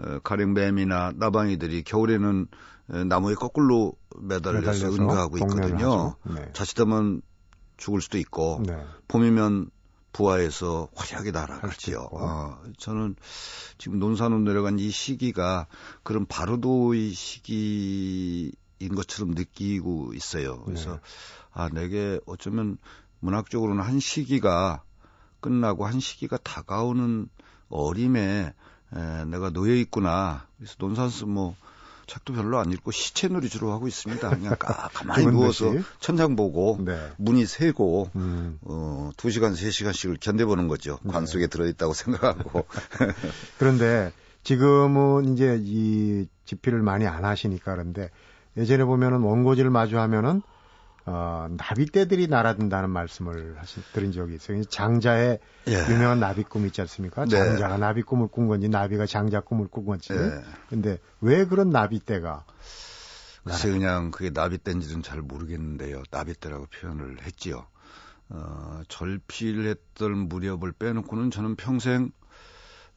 어, 0.00 0.20
가령 0.22 0.54
뱀이나 0.54 1.12
나방이들이 1.16 1.82
겨울에는 1.82 2.46
어, 2.90 3.04
나무에 3.04 3.34
거꾸로 3.34 3.94
매달려서 4.16 4.92
응가하고 4.92 5.38
있거든요. 5.38 6.14
네. 6.24 6.50
자칫하면 6.52 7.22
죽을 7.76 8.00
수도 8.00 8.18
있고 8.18 8.62
네. 8.64 8.80
봄이면 9.08 9.70
부하에서 10.12 10.88
화려하게 10.94 11.32
날아가지요. 11.32 12.08
어, 12.12 12.58
저는 12.78 13.16
지금 13.76 13.98
논산으로 13.98 14.40
내려간 14.40 14.78
이 14.78 14.90
시기가 14.90 15.66
그런 16.02 16.26
바로도의 16.26 17.10
시기 17.10 18.52
인 18.80 18.94
것처럼 18.94 19.32
느끼고 19.32 20.12
있어요. 20.14 20.62
그래서 20.64 20.92
네. 20.92 21.00
아 21.52 21.68
내게 21.68 22.20
어쩌면 22.26 22.78
문학적으로는 23.20 23.82
한 23.82 24.00
시기가 24.00 24.82
끝나고 25.40 25.86
한 25.86 26.00
시기가 26.00 26.36
다가오는 26.38 27.28
어림에 27.68 28.54
에, 28.94 29.24
내가 29.26 29.50
놓여 29.50 29.74
있구나. 29.74 30.46
그래서 30.56 30.74
논산스 30.78 31.24
뭐 31.24 31.56
책도 32.06 32.32
별로 32.32 32.58
안 32.58 32.72
읽고 32.72 32.90
시체놀이 32.90 33.48
주로 33.48 33.70
하고 33.70 33.86
있습니다. 33.86 34.28
그냥 34.30 34.56
가, 34.58 34.88
가만히 34.94 35.26
누워서 35.26 35.72
천장 36.00 36.36
보고 36.36 36.78
네. 36.80 36.98
문이 37.18 37.44
새고 37.46 38.10
음. 38.16 38.58
어, 38.62 39.10
2시간, 39.16 39.52
3시간씩을 39.52 40.18
견뎌보는 40.18 40.68
거죠. 40.68 40.98
관 41.08 41.24
네. 41.24 41.30
속에 41.30 41.46
들어있다고 41.46 41.92
생각하고. 41.94 42.64
그런데 43.58 44.12
지금은 44.42 45.34
이제 45.34 45.58
이 45.60 46.26
집필을 46.46 46.80
많이 46.80 47.06
안 47.06 47.26
하시니까 47.26 47.72
그런데 47.72 48.10
예전에 48.58 48.84
보면은 48.84 49.20
원고지를 49.20 49.70
마주하면은 49.70 50.42
어, 51.06 51.48
나비떼들이 51.56 52.26
날아든다는 52.26 52.90
말씀을 52.90 53.56
하신 53.56 53.82
들은 53.94 54.12
적이 54.12 54.34
있어요. 54.34 54.62
장자의 54.64 55.38
예. 55.68 55.86
유명한 55.90 56.20
나비 56.20 56.42
꿈 56.42 56.66
있지 56.66 56.82
않습니까? 56.82 57.24
네. 57.24 57.30
장자가 57.30 57.78
나비 57.78 58.02
꿈을 58.02 58.28
꾼 58.28 58.46
건지 58.46 58.68
나비가 58.68 59.06
장자 59.06 59.40
꿈을 59.40 59.68
꾼 59.68 59.86
건지. 59.86 60.12
예. 60.12 60.42
근데 60.68 60.98
왜 61.22 61.46
그런 61.46 61.70
나비떼가 61.70 62.44
글쎄 63.44 63.70
그냥 63.70 64.10
그게 64.10 64.28
나비떼인지는 64.28 65.02
잘 65.02 65.22
모르겠는데요. 65.22 66.02
나비떼라고 66.10 66.66
표현을 66.66 67.22
했지요. 67.22 67.66
어, 68.28 68.82
절필했던 68.88 70.28
무렵을 70.28 70.72
빼놓고는 70.72 71.30
저는 71.30 71.56
평생 71.56 72.10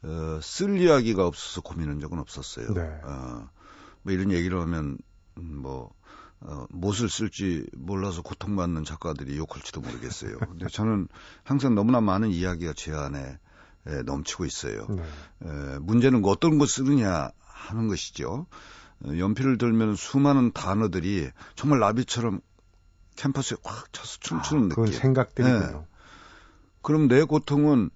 어, 0.03 0.39
쓸 0.41 0.81
이야기가 0.81 1.25
없어서 1.25 1.61
고민한 1.61 2.01
적은 2.01 2.19
없었어요. 2.19 2.73
네. 2.73 2.81
어, 3.03 3.47
뭐 4.01 4.13
이런 4.13 4.31
얘기를 4.31 4.59
하면 4.59 4.85
음, 4.85 4.97
뭐 5.41 5.93
어, 6.41 6.65
무엇을 6.69 7.09
쓸지 7.09 7.67
몰라서 7.73 8.21
고통받는 8.21 8.83
작가들이 8.83 9.37
욕할지도 9.37 9.81
모르겠어요. 9.81 10.37
근데 10.49 10.67
저는 10.67 11.07
항상 11.43 11.75
너무나 11.75 12.01
많은 12.01 12.29
이야기가 12.29 12.73
제 12.75 12.93
안에 12.93 13.37
에, 13.87 14.01
넘치고 14.03 14.45
있어요. 14.45 14.87
네. 14.89 15.03
에, 15.45 15.79
문제는 15.79 16.23
어떤 16.25 16.57
거 16.57 16.65
쓰느냐 16.65 17.29
하는 17.39 17.87
것이죠. 17.87 18.47
어, 19.05 19.17
연필을 19.17 19.57
들면 19.57 19.95
수많은 19.95 20.51
단어들이 20.51 21.29
정말 21.55 21.79
나비처럼 21.79 22.41
캠퍼스에 23.15 23.57
확 23.63 23.93
차서 23.93 24.17
춤추는 24.19 24.63
아, 24.63 24.67
느낌. 24.69 24.83
그건 24.85 24.99
생각들이네요. 24.99 25.59
네. 25.59 25.87
그럼 26.81 27.07
내 27.07 27.23
고통은 27.23 27.91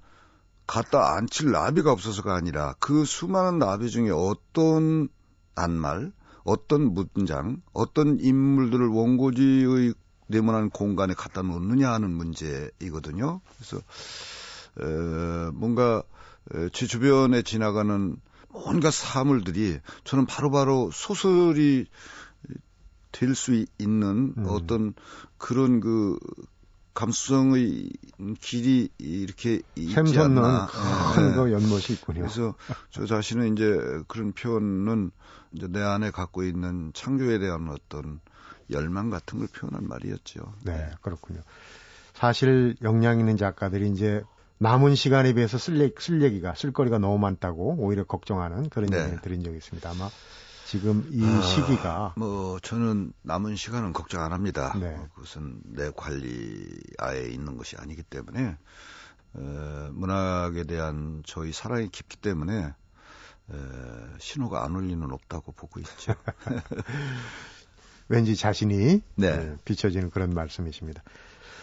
갖다 0.67 1.15
앉힐 1.15 1.51
나비가 1.51 1.91
없어서가 1.91 2.35
아니라 2.35 2.75
그 2.79 3.05
수많은 3.05 3.59
나비 3.59 3.89
중에 3.89 4.09
어떤 4.11 5.09
낱말, 5.55 6.11
어떤 6.45 6.93
문장, 6.93 7.61
어떤 7.73 8.19
인물들을 8.19 8.87
원고지의 8.87 9.93
네모난 10.27 10.69
공간에 10.69 11.13
갖다 11.13 11.41
놓느냐 11.41 11.91
하는 11.91 12.11
문제이거든요. 12.11 13.41
그래서 13.55 13.77
에, 14.79 15.51
뭔가 15.53 16.03
에, 16.53 16.69
제 16.71 16.87
주변에 16.87 17.41
지나가는 17.41 18.15
온갖 18.53 18.93
사물들이 18.93 19.79
저는 20.05 20.25
바로바로 20.25 20.85
바로 20.85 20.91
소설이 20.91 21.87
될 23.11 23.33
수 23.33 23.65
있는 23.79 24.33
음. 24.37 24.45
어떤 24.47 24.93
그런 25.37 25.79
그 25.79 26.19
감수성의 26.93 27.89
길이 28.39 28.89
이렇게 28.97 29.61
샘솟는 29.77 30.67
큰그 31.13 31.47
네. 31.47 31.53
연못이 31.53 31.93
있군요. 31.93 32.21
그래서 32.21 32.55
저 32.89 33.05
자신은 33.05 33.53
이제 33.53 33.77
그런 34.07 34.31
표현은 34.31 35.11
이제 35.55 35.67
내 35.67 35.81
안에 35.81 36.11
갖고 36.11 36.43
있는 36.43 36.91
창조에 36.93 37.39
대한 37.39 37.69
어떤 37.69 38.19
열망 38.71 39.09
같은 39.09 39.39
걸 39.39 39.47
표현한 39.47 39.87
말이었죠. 39.87 40.53
네, 40.63 40.91
그렇군요. 41.01 41.41
사실 42.13 42.75
역량 42.81 43.19
있는 43.19 43.37
작가들이 43.37 43.89
이제 43.89 44.23
남은 44.57 44.95
시간에 44.95 45.33
비해서 45.33 45.57
쓸, 45.57 45.79
얘기, 45.79 45.93
쓸 45.99 46.21
얘기가 46.21 46.55
쓸거리가 46.55 46.97
너무 46.97 47.17
많다고 47.19 47.75
오히려 47.77 48.05
걱정하는 48.05 48.69
그런 48.69 48.89
네. 48.89 48.99
얘기를 49.01 49.21
들은 49.21 49.43
적이 49.43 49.57
있습니다. 49.57 49.89
아마 49.89 50.09
지금 50.65 51.07
이 51.11 51.23
아, 51.23 51.41
시기가 51.41 52.13
뭐 52.17 52.59
저는 52.59 53.13
남은 53.21 53.55
시간은 53.55 53.93
걱정 53.93 54.23
안 54.23 54.33
합니다. 54.33 54.73
네. 54.79 54.97
그것은 55.13 55.61
내 55.65 55.91
관리 55.95 56.67
아에 56.97 57.27
있는 57.27 57.57
것이 57.57 57.75
아니기 57.77 58.01
때문에 58.01 58.57
에, 59.37 59.39
문학에 59.91 60.63
대한 60.63 61.21
저희 61.25 61.51
사랑이 61.51 61.89
깊기 61.89 62.17
때문에 62.17 62.73
에, 63.51 63.55
신호가 64.19 64.63
안 64.63 64.75
올 64.75 64.87
리는 64.87 65.11
없다고 65.11 65.51
보고 65.53 65.79
있죠. 65.79 66.13
왠지 68.07 68.35
자신이 68.35 69.01
네. 69.15 69.35
네, 69.37 69.55
비춰지는 69.65 70.09
그런 70.11 70.29
말씀이십니다. 70.31 71.03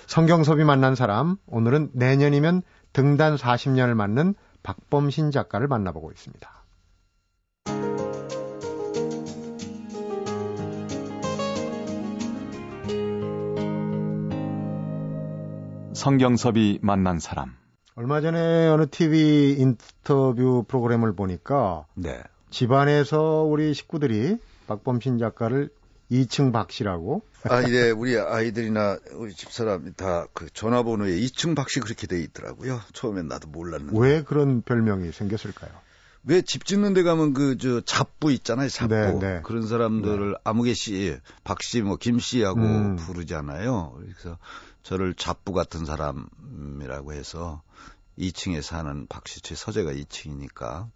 성경섭이 0.06 0.64
만난 0.64 0.94
사람 0.94 1.36
오늘은 1.46 1.90
내년이면 1.94 2.62
등단 2.92 3.36
40년을 3.36 3.94
맞는 3.94 4.34
박범신 4.62 5.30
작가를 5.30 5.68
만나보고 5.68 6.10
있습니다. 6.10 6.50
성경섭이 15.94 16.80
만난 16.82 17.18
사람 17.20 17.54
얼마 17.94 18.20
전에 18.20 18.68
어느 18.68 18.86
TV 18.88 19.56
인터뷰 19.58 20.64
프로그램을 20.66 21.14
보니까 21.14 21.86
네. 21.94 22.22
집안에서 22.50 23.42
우리 23.42 23.74
식구들이 23.74 24.38
박범신 24.66 25.18
작가를 25.18 25.70
2층 26.10 26.52
박씨라고. 26.52 27.22
아, 27.48 27.62
예, 27.68 27.90
우리 27.90 28.18
아이들이나 28.18 28.98
우리 29.14 29.32
집사람이 29.32 29.94
다 29.96 30.26
그 30.34 30.48
전화번호에 30.52 31.10
2층 31.20 31.56
박씨 31.56 31.80
그렇게 31.80 32.06
돼 32.06 32.20
있더라고요. 32.22 32.80
처음엔 32.92 33.28
나도 33.28 33.48
몰랐는데. 33.48 33.98
왜 33.98 34.22
그런 34.22 34.62
별명이 34.62 35.12
생겼을까요? 35.12 35.70
왜 36.24 36.40
집 36.42 36.64
짓는 36.66 36.94
데 36.94 37.02
가면 37.02 37.32
그 37.34 37.56
저 37.58 37.80
잡부 37.80 38.30
있잖아요, 38.32 38.68
잡부. 38.68 38.94
네, 38.94 39.12
네. 39.18 39.40
그런 39.42 39.66
사람들을 39.66 40.30
네. 40.32 40.36
아무개 40.44 40.72
씨, 40.74 41.16
박 41.44 41.62
씨, 41.62 41.82
뭐 41.82 41.96
김 41.96 42.18
씨하고 42.20 42.60
음. 42.60 42.96
부르잖아요. 42.96 43.94
그래서 43.98 44.38
저를 44.82 45.14
잡부 45.14 45.52
같은 45.52 45.84
사람이라고 45.84 47.12
해서 47.12 47.62
2층에 48.18 48.62
사는 48.62 49.06
박씨 49.06 49.40
제 49.40 49.54
서재가 49.54 49.92
2층이니까 49.92 50.90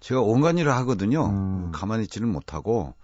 제가 0.00 0.20
온갖 0.20 0.56
일을 0.58 0.72
하거든요. 0.76 1.26
음. 1.26 1.72
가만히 1.72 2.04
있지는 2.04 2.28
못하고 2.28 2.94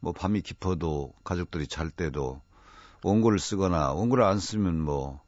뭐 0.00 0.12
밤이 0.12 0.40
깊어도 0.40 1.12
가족들이 1.24 1.66
잘 1.66 1.90
때도 1.90 2.40
원고를 3.02 3.38
쓰거나 3.38 3.92
원고를 3.92 4.24
안 4.24 4.38
쓰면 4.38 4.80
뭐, 4.80 5.20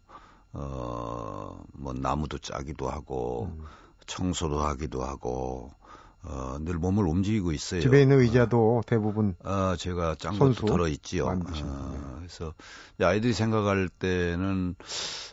어, 0.52 1.62
뭐 1.73 1.92
나무도 1.92 2.38
짜기도 2.38 2.88
하고 2.88 3.50
음. 3.57 3.64
청소도 4.07 4.61
하기도 4.61 5.02
하고 5.02 5.71
어, 6.25 6.57
늘 6.61 6.75
몸을 6.75 7.07
움직이고 7.07 7.52
있어요. 7.52 7.81
집에 7.81 8.02
있는 8.02 8.21
의자도 8.21 8.78
어, 8.78 8.81
대부분 8.87 9.35
아, 9.42 9.76
제가 9.78 10.16
짠 10.16 10.38
것도 10.38 10.66
들어 10.66 10.88
있지요. 10.88 11.26
어, 11.26 11.35
그래서 12.23 12.55
아이들이 13.00 13.33
생각할 13.33 13.88
때는 13.88 14.76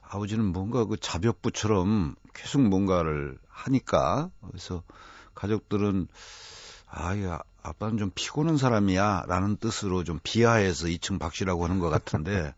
아버지는 0.01 0.45
뭔가 0.45 0.85
그 0.85 0.97
자벽부처럼 0.97 2.15
계속 2.33 2.61
뭔가를 2.61 3.37
하니까. 3.47 4.29
그래서 4.47 4.83
가족들은 5.35 6.07
아, 6.87 7.15
야, 7.21 7.39
아빠는 7.61 7.97
좀 7.97 8.11
피곤한 8.15 8.57
사람이야 8.57 9.25
라는 9.27 9.57
뜻으로 9.57 10.03
좀 10.03 10.19
비하해서 10.23 10.87
2층 10.87 11.19
박씨라고 11.19 11.63
하는 11.63 11.79
것 11.79 11.89
같은데 11.89 12.53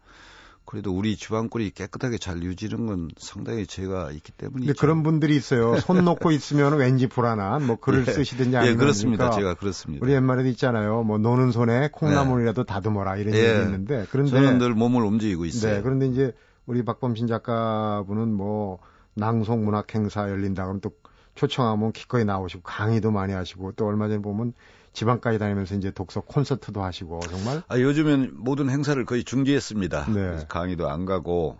그래도 0.72 0.94
우리 0.94 1.18
집안꼴이 1.18 1.72
깨끗하게 1.72 2.18
잘 2.18 2.42
유지는 2.44 2.86
건 2.86 3.10
상당히 3.18 3.68
제가 3.68 4.12
있기 4.12 4.32
때문이죠. 4.32 4.76
그런 4.80 5.04
분들이 5.04 5.36
있어요. 5.36 5.76
손 5.82 5.98
놓고 6.06 6.32
있으면 6.32 6.78
왠지 6.78 7.08
불안한 7.08 7.68
뭐 7.68 7.76
글을 7.76 8.06
예. 8.08 8.12
쓰시든지 8.14 8.56
아니면 8.56 8.76
예, 8.76 8.78
그렇습니다. 8.78 9.32
제가 9.32 9.56
그렇습니다. 9.56 10.02
우리 10.02 10.14
옛말에도 10.14 10.48
있잖아요. 10.48 11.04
뭐 11.04 11.18
노는 11.18 11.52
손에 11.52 11.90
콩나물이라도 11.92 12.62
예. 12.62 12.66
다듬어라 12.66 13.18
이런 13.18 13.34
예. 13.34 13.50
얘기 13.50 13.62
있는데 13.64 14.06
그런데 14.12 14.32
저는 14.32 14.60
늘 14.60 14.74
몸을 14.74 15.04
움직이고 15.04 15.44
있어요. 15.44 15.74
네, 15.74 15.82
그런데 15.82 16.08
이제 16.08 16.32
우리 16.66 16.86
박범신 16.86 17.28
작가분은 17.28 18.34
뭐 18.34 18.80
낭송 19.16 19.66
문학 19.66 19.94
행사 19.94 20.30
열린다 20.30 20.64
그러면 20.64 20.80
또 20.80 20.92
초청하면 21.36 21.92
기꺼이 21.92 22.24
나오시고 22.24 22.64
강의도 22.64 23.12
많이 23.12 23.34
하시고 23.34 23.74
또 23.74 23.88
얼마 23.88 24.08
전에 24.08 24.22
보면 24.22 24.54
지방까지 24.94 25.40
다니면서 25.40 25.76
이제 25.76 25.92
독서 25.92 26.22
콘서트도 26.22 26.84
하시고 26.84 27.20
정말 27.22 27.64
아 27.68 27.80
요즘엔 27.80 28.32
모든 28.36 28.70
행사를 28.70 29.04
거의 29.06 29.24
중지했습니다. 29.24 30.06
네. 30.14 30.46
강의도 30.50 30.90
안 30.90 31.06
가고 31.06 31.60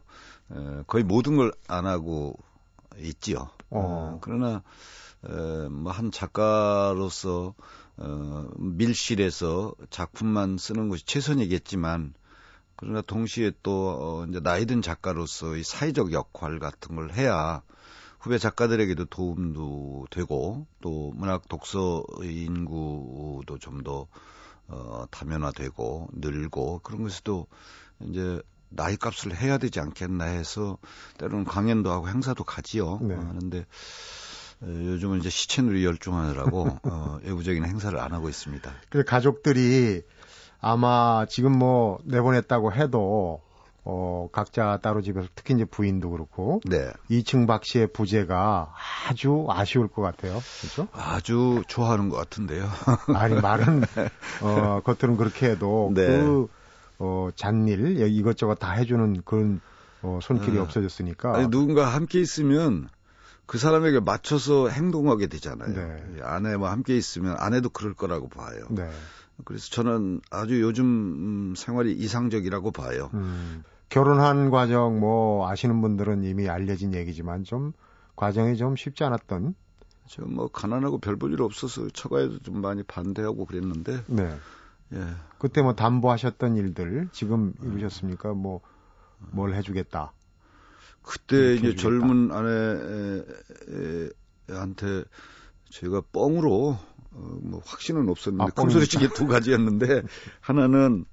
에, 0.52 0.84
거의 0.88 1.04
모든 1.04 1.36
걸 1.38 1.52
안 1.68 1.86
하고 1.86 2.38
있지요. 3.00 3.50
어. 3.70 3.80
어, 3.80 4.18
그러나 4.22 4.62
뭐한 5.70 6.12
작가로서 6.12 7.54
어, 7.98 8.50
밀실에서 8.58 9.74
작품만 9.90 10.58
쓰는 10.58 10.90
것이 10.90 11.06
최선이겠지만 11.06 12.14
그러나 12.76 13.02
동시에 13.02 13.52
또 13.62 13.90
어, 14.00 14.26
이제 14.28 14.40
나이 14.40 14.66
든 14.66 14.82
작가로서의 14.82 15.64
사회적 15.64 16.14
역할 16.14 16.60
같은 16.60 16.96
걸 16.96 17.14
해야 17.14 17.62
후배 18.22 18.38
작가들에게도 18.38 19.06
도움도 19.06 20.08
되고 20.12 20.66
또 20.80 21.12
문학 21.16 21.50
독서 21.50 22.04
인구도 22.22 23.58
좀 23.60 23.84
더 23.84 24.08
어, 24.72 25.06
다면화되고 25.12 26.10
늘고 26.14 26.80
그런 26.80 27.04
것에도 27.04 27.46
이제 28.00 28.42
나이 28.70 28.96
값을 28.96 29.36
해야 29.36 29.58
되지 29.58 29.82
않겠나 29.82 30.24
해서 30.26 30.78
때로는 31.18 31.44
강연도 31.44 31.92
하고 31.92 32.08
행사도 32.08 32.44
가지요. 32.46 33.00
네. 33.02 33.16
어, 33.16 33.20
하는데 33.20 33.66
어, 34.62 34.66
요즘은 34.66 35.20
이제 35.20 35.30
시체놀이 35.30 35.84
열중하느라고 35.84 36.80
어, 36.84 37.20
외부적인 37.24 37.66
행사를 37.66 37.98
안 38.00 38.14
하고 38.14 38.30
있습니다. 38.30 38.72
그 38.90 39.04
가족들이 39.04 40.04
아마 40.62 41.26
지금 41.30 41.58
뭐 41.58 42.00
내보냈다고 42.06 42.74
해도 42.74 43.42
어, 43.84 44.30
각자 44.32 44.78
따로 44.82 45.02
집에서 45.02 45.28
특히 45.34 45.56
이제 45.56 45.66
부인도 45.66 46.12
그렇고 46.12 46.62
네. 46.66 46.92
2층 47.10 47.48
박 47.48 47.66
씨의 47.66 47.88
부재가 47.94 48.74
아주 49.08 49.48
아쉬울 49.50 49.88
것 49.88 50.02
같아요. 50.02 50.40
그렇죠? 50.62 50.88
아주 50.94 51.64
좋아하는 51.68 52.10
것 52.10 52.18
같은데요. 52.18 52.70
아니 53.16 53.40
말은 53.40 53.84
어, 54.42 54.82
겉으로는 54.84 55.18
그렇게 55.18 55.50
해도 55.50 55.92
네. 55.96 56.06
그 56.06 56.48
어, 57.00 57.30
잔일 57.36 58.00
이것저것 58.12 58.56
다 58.56 58.74
해주는 58.74 59.24
그런 59.26 59.62
어, 60.04 60.20
손길이 60.22 60.60
아, 60.60 60.64
없어졌으니까. 60.64 61.36
아니, 61.36 61.48
누군가 61.50 61.88
함께 61.88 62.20
있으면 62.20 62.88
그 63.48 63.58
사람에게 63.58 64.00
맞춰서 64.00 64.70
행동하게 64.70 65.28
되잖아요. 65.28 65.74
네. 65.74 66.22
아내와 66.22 66.72
함께 66.72 66.96
있으면 66.96 67.36
아내도 67.40 67.70
그럴 67.70 67.94
거라고 67.94 68.30
봐요. 68.30 68.66
네. 68.70 68.90
그래서 69.46 69.70
저는 69.70 70.22
아주 70.30 70.62
요즘 70.62 70.86
음, 70.86 71.54
생활이 71.56 71.94
이상적이라고 71.94 72.72
봐요. 72.72 73.10
음, 73.14 73.64
결혼한 73.90 74.50
과정 74.50 75.00
뭐 75.00 75.48
아시는 75.50 75.82
분들은 75.82 76.24
이미 76.24 76.48
알려진 76.50 76.94
얘기지만 76.94 77.44
좀 77.44 77.74
과정이 78.16 78.58
좀 78.58 78.76
쉽지 78.76 79.04
않았던. 79.04 79.56
저뭐 80.08 80.50
가난하고 80.52 80.98
별 81.00 81.16
볼 81.18 81.34
일 81.34 81.42
없어서 81.42 81.88
처가에도 81.90 82.40
좀 82.40 82.62
많이 82.62 82.84
반대하고 82.84 83.46
그랬는데. 83.46 84.04
네. 84.08 84.36
예. 84.94 85.06
그때 85.40 85.62
뭐 85.62 85.74
담보하셨던 85.74 86.58
일들 86.58 87.10
지금 87.14 87.54
입으셨습니까? 87.64 88.34
뭐 88.34 88.62
뭘 89.30 89.54
해주겠다. 89.54 90.14
그때 91.04 91.54
이제 91.56 91.68
해주겠다. 91.68 91.82
젊은 91.82 92.32
아내한테 94.48 95.04
제가 95.70 96.02
뻥으로 96.12 96.78
어, 97.12 97.40
뭐 97.42 97.62
확신은 97.66 98.10
없었는데 98.10 98.44
아, 98.44 98.48
큰소리치기 98.62 99.10
두 99.10 99.28
가지였는데 99.28 100.04
하나는 100.42 101.06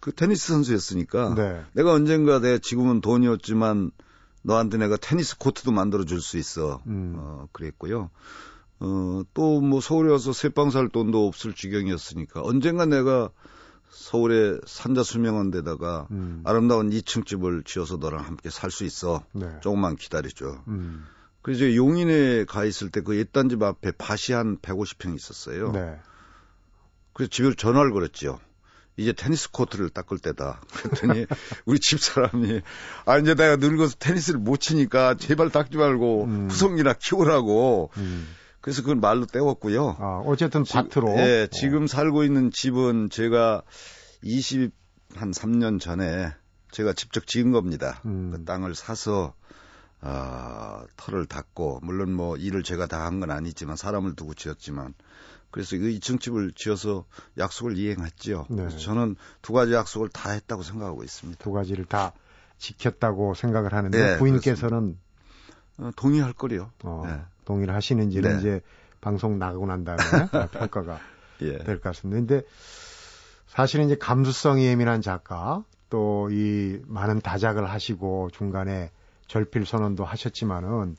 그 0.00 0.12
테니스 0.12 0.48
선수였으니까 0.48 1.34
네. 1.34 1.62
내가 1.72 1.92
언젠가 1.92 2.40
내 2.40 2.58
지금은 2.58 3.00
돈이 3.00 3.26
없지만 3.28 3.90
너한테 4.42 4.76
내가 4.78 4.96
테니스 4.96 5.38
코트도 5.38 5.72
만들어 5.72 6.04
줄 6.04 6.20
수 6.20 6.38
있어. 6.38 6.82
음. 6.86 7.14
어, 7.16 7.48
그랬고요. 7.52 8.10
어, 8.80 9.22
또 9.34 9.60
뭐 9.60 9.80
서울에 9.80 10.10
와서 10.10 10.32
새빵 10.32 10.70
살 10.70 10.88
돈도 10.88 11.26
없을 11.26 11.52
지경이었으니까 11.52 12.42
언젠가 12.42 12.86
내가 12.86 13.30
서울에 13.90 14.58
산자 14.66 15.02
수명원 15.02 15.50
데다가 15.50 16.06
음. 16.10 16.42
아름다운 16.44 16.90
2층 16.90 17.26
집을 17.26 17.62
지어서 17.64 17.96
너랑 17.96 18.24
함께 18.24 18.50
살 18.50 18.70
수 18.70 18.84
있어. 18.84 19.24
네. 19.32 19.48
조금만 19.62 19.96
기다려줘. 19.96 20.62
음. 20.68 21.04
그래서 21.48 21.74
용인에 21.74 22.44
가 22.44 22.66
있을 22.66 22.90
때 22.90 23.00
그 23.00 23.16
옛단 23.16 23.48
집 23.48 23.62
앞에 23.62 23.92
밭이 23.96 24.36
한 24.36 24.58
150평 24.58 25.16
있었어요. 25.16 25.72
네. 25.72 25.96
그래서 27.14 27.30
집을 27.30 27.54
전화를 27.54 27.90
걸었죠. 27.92 28.38
이제 28.98 29.14
테니스 29.14 29.50
코트를 29.52 29.88
닦을 29.88 30.18
때다. 30.18 30.60
그랬더니 30.70 31.24
우리 31.64 31.78
집 31.78 32.00
사람이 32.00 32.60
아 33.06 33.16
이제 33.16 33.34
내가 33.34 33.56
늙어서 33.56 33.96
테니스를 33.98 34.40
못 34.40 34.58
치니까 34.58 35.14
제발 35.14 35.48
닦지 35.48 35.78
말고 35.78 36.24
음. 36.24 36.48
후성이나 36.50 36.92
키우라고. 36.92 37.92
음. 37.96 38.28
그래서 38.60 38.82
그걸 38.82 38.96
말로 38.96 39.24
때웠고요. 39.24 39.96
아, 40.00 40.22
어쨌든 40.26 40.64
밭으로. 40.64 41.14
예, 41.16 41.44
어. 41.44 41.46
지금 41.50 41.86
살고 41.86 42.24
있는 42.24 42.50
집은 42.50 43.08
제가 43.08 43.62
20 44.22 44.72
한 45.14 45.30
3년 45.30 45.80
전에 45.80 46.30
제가 46.72 46.92
직접 46.92 47.26
지은 47.26 47.52
겁니다. 47.52 48.02
음. 48.04 48.32
그 48.32 48.44
땅을 48.44 48.74
사서 48.74 49.32
아, 50.00 50.84
털을 50.96 51.26
닦고 51.26 51.80
물론 51.82 52.12
뭐 52.12 52.36
일을 52.36 52.62
제가 52.62 52.86
다 52.86 53.04
한 53.04 53.20
건 53.20 53.30
아니지만 53.30 53.76
사람을 53.76 54.14
두고 54.14 54.34
지었지만 54.34 54.94
그래서 55.50 55.76
그 55.78 55.84
2층 55.84 56.20
집을 56.20 56.52
지어서 56.54 57.04
약속을 57.38 57.76
이행했지요. 57.78 58.46
네. 58.50 58.56
그래서 58.56 58.78
저는 58.78 59.16
두 59.42 59.52
가지 59.52 59.72
약속을 59.72 60.10
다 60.10 60.30
했다고 60.30 60.62
생각하고 60.62 61.02
있습니다. 61.04 61.42
두 61.42 61.52
가지를 61.52 61.84
다 61.86 62.12
지켰다고 62.58 63.34
생각을 63.34 63.72
하는데 63.72 63.98
네, 63.98 64.18
부인께서는 64.18 64.98
어, 65.78 65.90
동의할 65.96 66.32
거리요. 66.32 66.70
어, 66.84 67.02
네. 67.06 67.20
동의를 67.44 67.74
하시는지는 67.74 68.32
네. 68.34 68.38
이제 68.38 68.60
방송 69.00 69.38
나가고 69.38 69.66
난 69.66 69.84
다음에 69.84 70.00
평가가 70.52 71.00
예. 71.42 71.58
될것 71.58 71.80
같습니다. 71.82 72.18
근데 72.18 72.42
사실은 73.46 73.86
이제 73.86 73.96
감수성이 73.96 74.66
예민한 74.66 75.00
작가 75.02 75.64
또 75.90 76.28
이 76.30 76.78
많은 76.86 77.20
다작을 77.22 77.70
하시고 77.70 78.28
중간에 78.34 78.90
절필 79.28 79.66
선언도 79.66 80.04
하셨지만은 80.04 80.96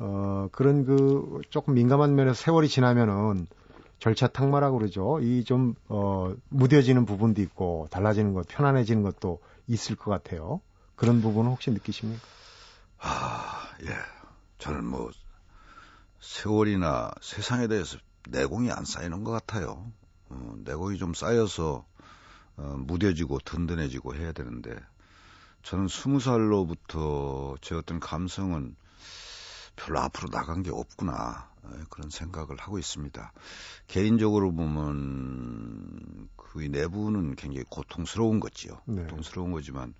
어 0.00 0.48
그런 0.52 0.84
그 0.84 1.40
조금 1.50 1.74
민감한 1.74 2.14
면에서 2.14 2.34
세월이 2.34 2.68
지나면은 2.68 3.46
절차 3.98 4.28
탁마라고 4.28 4.78
그러죠. 4.78 5.18
이 5.20 5.44
좀 5.44 5.74
어 5.88 6.34
무뎌지는 6.50 7.04
부분도 7.06 7.40
있고 7.42 7.88
달라지는 7.90 8.32
것, 8.34 8.46
편안해지는 8.48 9.02
것도 9.02 9.40
있을 9.66 9.96
것 9.96 10.10
같아요. 10.10 10.60
그런 10.96 11.20
부분은 11.22 11.50
혹시 11.50 11.70
느끼십니까? 11.70 12.28
아, 12.98 13.68
예. 13.84 13.88
저는 14.58 14.84
뭐 14.84 15.10
세월이나 16.20 17.12
세상에 17.20 17.68
대해서 17.68 17.98
내공이 18.28 18.70
안 18.70 18.84
쌓이는 18.84 19.24
것 19.24 19.30
같아요. 19.32 19.90
어, 20.30 20.54
내공이 20.64 20.98
좀 20.98 21.14
쌓여서 21.14 21.86
어, 22.56 22.62
무뎌지고 22.78 23.38
든든해지고 23.44 24.14
해야 24.16 24.32
되는데 24.32 24.76
저는 25.68 25.86
스무 25.86 26.18
살로부터 26.18 27.54
제 27.60 27.74
어떤 27.74 28.00
감성은 28.00 28.74
별로 29.76 30.00
앞으로 30.00 30.30
나간 30.30 30.62
게 30.62 30.70
없구나 30.70 31.50
예, 31.66 31.84
그런 31.90 32.08
생각을 32.08 32.56
하고 32.56 32.78
있습니다. 32.78 33.32
개인적으로 33.86 34.50
보면 34.50 36.30
그 36.36 36.60
내부는 36.60 37.36
굉장히 37.36 37.66
고통스러운 37.68 38.40
거지요. 38.40 38.80
네. 38.86 39.02
고통스러운 39.02 39.52
거지만 39.52 39.92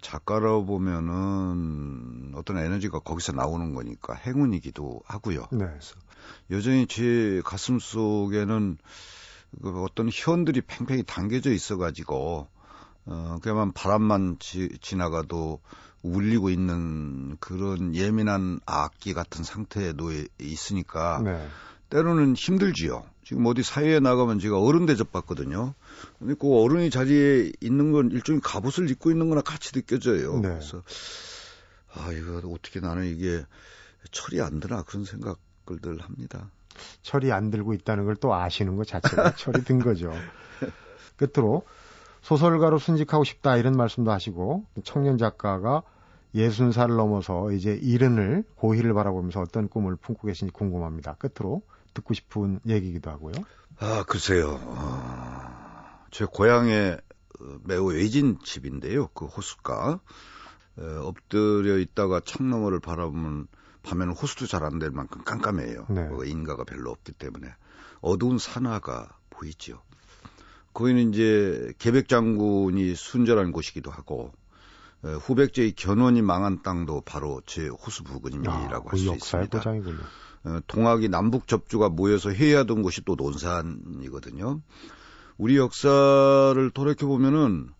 작가로 0.00 0.64
보면은 0.64 2.32
어떤 2.34 2.56
에너지가 2.56 3.00
거기서 3.00 3.32
나오는 3.32 3.74
거니까 3.74 4.14
행운이기도 4.14 5.02
하고요. 5.04 5.42
네. 5.52 5.66
그래서 5.66 5.94
여전히 6.50 6.86
제 6.86 7.42
가슴 7.44 7.78
속에는 7.78 8.78
그 9.60 9.82
어떤 9.82 10.08
현들이 10.10 10.62
팽팽히 10.62 11.02
담겨져 11.02 11.52
있어가지고 11.52 12.48
어 13.06 13.38
그야만 13.40 13.72
바람만 13.72 14.36
지, 14.40 14.68
지나가도 14.80 15.60
울리고 16.02 16.50
있는 16.50 17.36
그런 17.38 17.94
예민한 17.94 18.60
악기 18.66 19.14
같은 19.14 19.44
상태에 19.44 19.92
놓여 19.92 20.24
있으니까 20.40 21.20
네. 21.24 21.46
때로는 21.90 22.34
힘들지요. 22.34 23.04
지금 23.24 23.46
어디 23.46 23.62
사회에 23.62 24.00
나가면 24.00 24.38
제가 24.38 24.60
어른 24.60 24.86
대접 24.86 25.10
받거든요. 25.12 25.74
근데 26.18 26.34
그 26.34 26.52
어른이 26.52 26.90
자리에 26.90 27.52
있는 27.60 27.92
건 27.92 28.10
일종의 28.10 28.40
갑옷을 28.42 28.90
입고 28.90 29.10
있는 29.10 29.28
거나 29.28 29.40
같이 29.40 29.72
느껴져요. 29.72 30.34
네. 30.40 30.48
그래서 30.48 30.82
아 31.92 32.12
이거 32.12 32.40
어떻게 32.52 32.80
나는 32.80 33.06
이게 33.06 33.44
철이 34.10 34.40
안 34.40 34.60
드나 34.60 34.82
그런 34.82 35.04
생각을 35.04 36.00
합니다. 36.00 36.50
철이 37.02 37.32
안 37.32 37.50
들고 37.50 37.72
있다는 37.74 38.04
걸 38.04 38.16
또 38.20 38.34
아시는 38.34 38.76
것 38.76 38.86
자체가 38.86 39.34
철이 39.36 39.64
든 39.64 39.78
거죠. 39.78 40.12
끝으로 41.16 41.64
소설가로 42.26 42.78
순직하고 42.80 43.22
싶다 43.22 43.56
이런 43.56 43.76
말씀도 43.76 44.10
하시고 44.10 44.64
청년 44.82 45.16
작가가 45.16 45.84
예순 46.34 46.72
살 46.72 46.88
넘어서 46.88 47.52
이제 47.52 47.78
이른을 47.80 48.42
고희를 48.56 48.92
바라보면서 48.94 49.40
어떤 49.42 49.68
꿈을 49.68 49.94
품고 49.94 50.26
계신지 50.26 50.52
궁금합니다. 50.52 51.14
끝으로 51.20 51.62
듣고 51.94 52.14
싶은 52.14 52.58
얘기기도 52.66 53.10
하고요. 53.12 53.34
아 53.78 54.02
글쎄요. 54.08 54.58
어, 54.60 55.98
제 56.10 56.24
고향에 56.24 56.96
매우 57.62 57.92
외진 57.92 58.38
집인데요. 58.42 59.06
그 59.14 59.26
호수가 59.26 60.00
에, 60.80 60.82
엎드려 60.84 61.78
있다가 61.78 62.20
창 62.24 62.50
너머를 62.50 62.80
바라보면 62.80 63.46
밤에는 63.84 64.14
호수도 64.14 64.46
잘 64.48 64.64
안 64.64 64.80
될 64.80 64.90
만큼 64.90 65.22
깜깜해요. 65.22 65.86
네. 65.90 66.08
뭐 66.08 66.24
인가가 66.24 66.64
별로 66.64 66.90
없기 66.90 67.12
때문에 67.12 67.46
어두운 68.00 68.38
산화가 68.38 69.16
보이지요. 69.30 69.80
거기는 70.76 71.10
이제 71.10 71.72
계백 71.78 72.06
장군이 72.06 72.94
순절한 72.94 73.50
곳이기도 73.52 73.90
하고 73.90 74.30
에, 75.06 75.08
후백제의 75.08 75.72
견훤이 75.72 76.20
망한 76.20 76.62
땅도 76.62 77.00
바로 77.06 77.40
제 77.46 77.66
호수 77.66 78.04
부근이라고 78.04 78.50
아, 78.50 78.92
할수 78.92 79.14
있습니다. 79.14 79.58
고장이군요. 79.58 80.00
어, 80.44 80.60
동학이 80.66 81.08
남북 81.08 81.48
접주가 81.48 81.88
모여서 81.88 82.30
회의하던 82.30 82.82
곳이 82.82 83.00
또 83.06 83.14
논산이거든요. 83.14 84.60
우리 85.38 85.56
역사를 85.56 86.70
돌이켜 86.74 87.06
보면은 87.06 87.70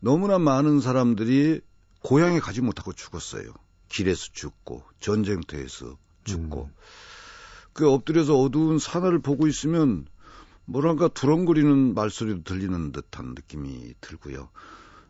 너무나 0.00 0.40
많은 0.40 0.80
사람들이 0.80 1.60
고향에 2.02 2.40
가지 2.40 2.60
못하고 2.60 2.92
죽었어요. 2.92 3.52
길에서 3.88 4.26
죽고 4.32 4.82
전쟁터에서 4.98 5.96
죽고 6.24 6.64
음. 6.64 6.74
그 7.72 7.88
엎드려서 7.88 8.36
어두운 8.36 8.80
산을 8.80 9.20
보고 9.20 9.46
있으면 9.46 10.06
뭐랄까 10.64 11.08
두렁거리는 11.08 11.94
말소리도 11.94 12.44
들리는 12.44 12.92
듯한 12.92 13.34
느낌이 13.34 13.94
들고요. 14.00 14.48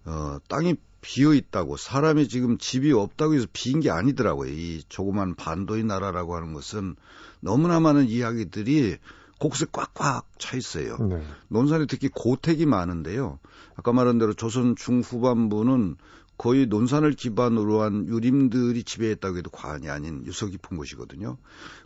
어, 0.05 0.39
땅이 0.49 0.77
비어 1.01 1.35
있다고 1.35 1.77
사람이 1.77 2.29
지금 2.29 2.59
집이 2.59 2.93
없다고 2.93 3.35
해서 3.35 3.47
비인 3.53 3.81
게 3.81 3.91
아니더라고요. 3.91 4.51
이 4.51 4.83
조그만 4.89 5.35
반도의 5.35 5.85
나라라고 5.85 6.37
하는 6.37 6.53
것은 6.53 6.97
너무나 7.41 7.81
많은 7.81 8.07
이야기들이 8.09 8.99
곳곳에 9.39 9.67
꽉꽉 9.73 10.29
차 10.39 10.57
있어요. 10.57 10.97
네. 10.99 11.21
논산에 11.49 11.87
특히 11.87 12.09
고택이 12.09 12.65
많은데요. 12.65 13.41
아까 13.75 13.93
말한 13.93 14.19
대로 14.19 14.35
조선 14.35 14.77
중후반부는 14.77 15.97
거의 16.39 16.67
논산을 16.67 17.13
기반으로 17.13 17.83
한 17.83 18.07
유림들이 18.07 18.85
지배했다고 18.85 19.39
해도 19.39 19.51
과언이 19.51 19.89
아닌 19.91 20.25
유서 20.27 20.47
깊은 20.47 20.77
곳이거든요. 20.77 21.37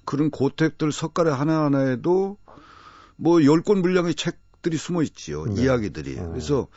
그런 0.04 0.30
고택들 0.30 0.92
석가래 0.92 1.30
하나하나에도 1.30 2.36
뭐 3.16 3.42
열 3.42 3.62
권 3.62 3.82
분량의 3.82 4.14
책들이 4.14 4.76
숨어 4.76 5.02
있지요. 5.02 5.44
네. 5.46 5.62
이야기들이. 5.62 6.18
어. 6.18 6.28
그래서 6.28 6.68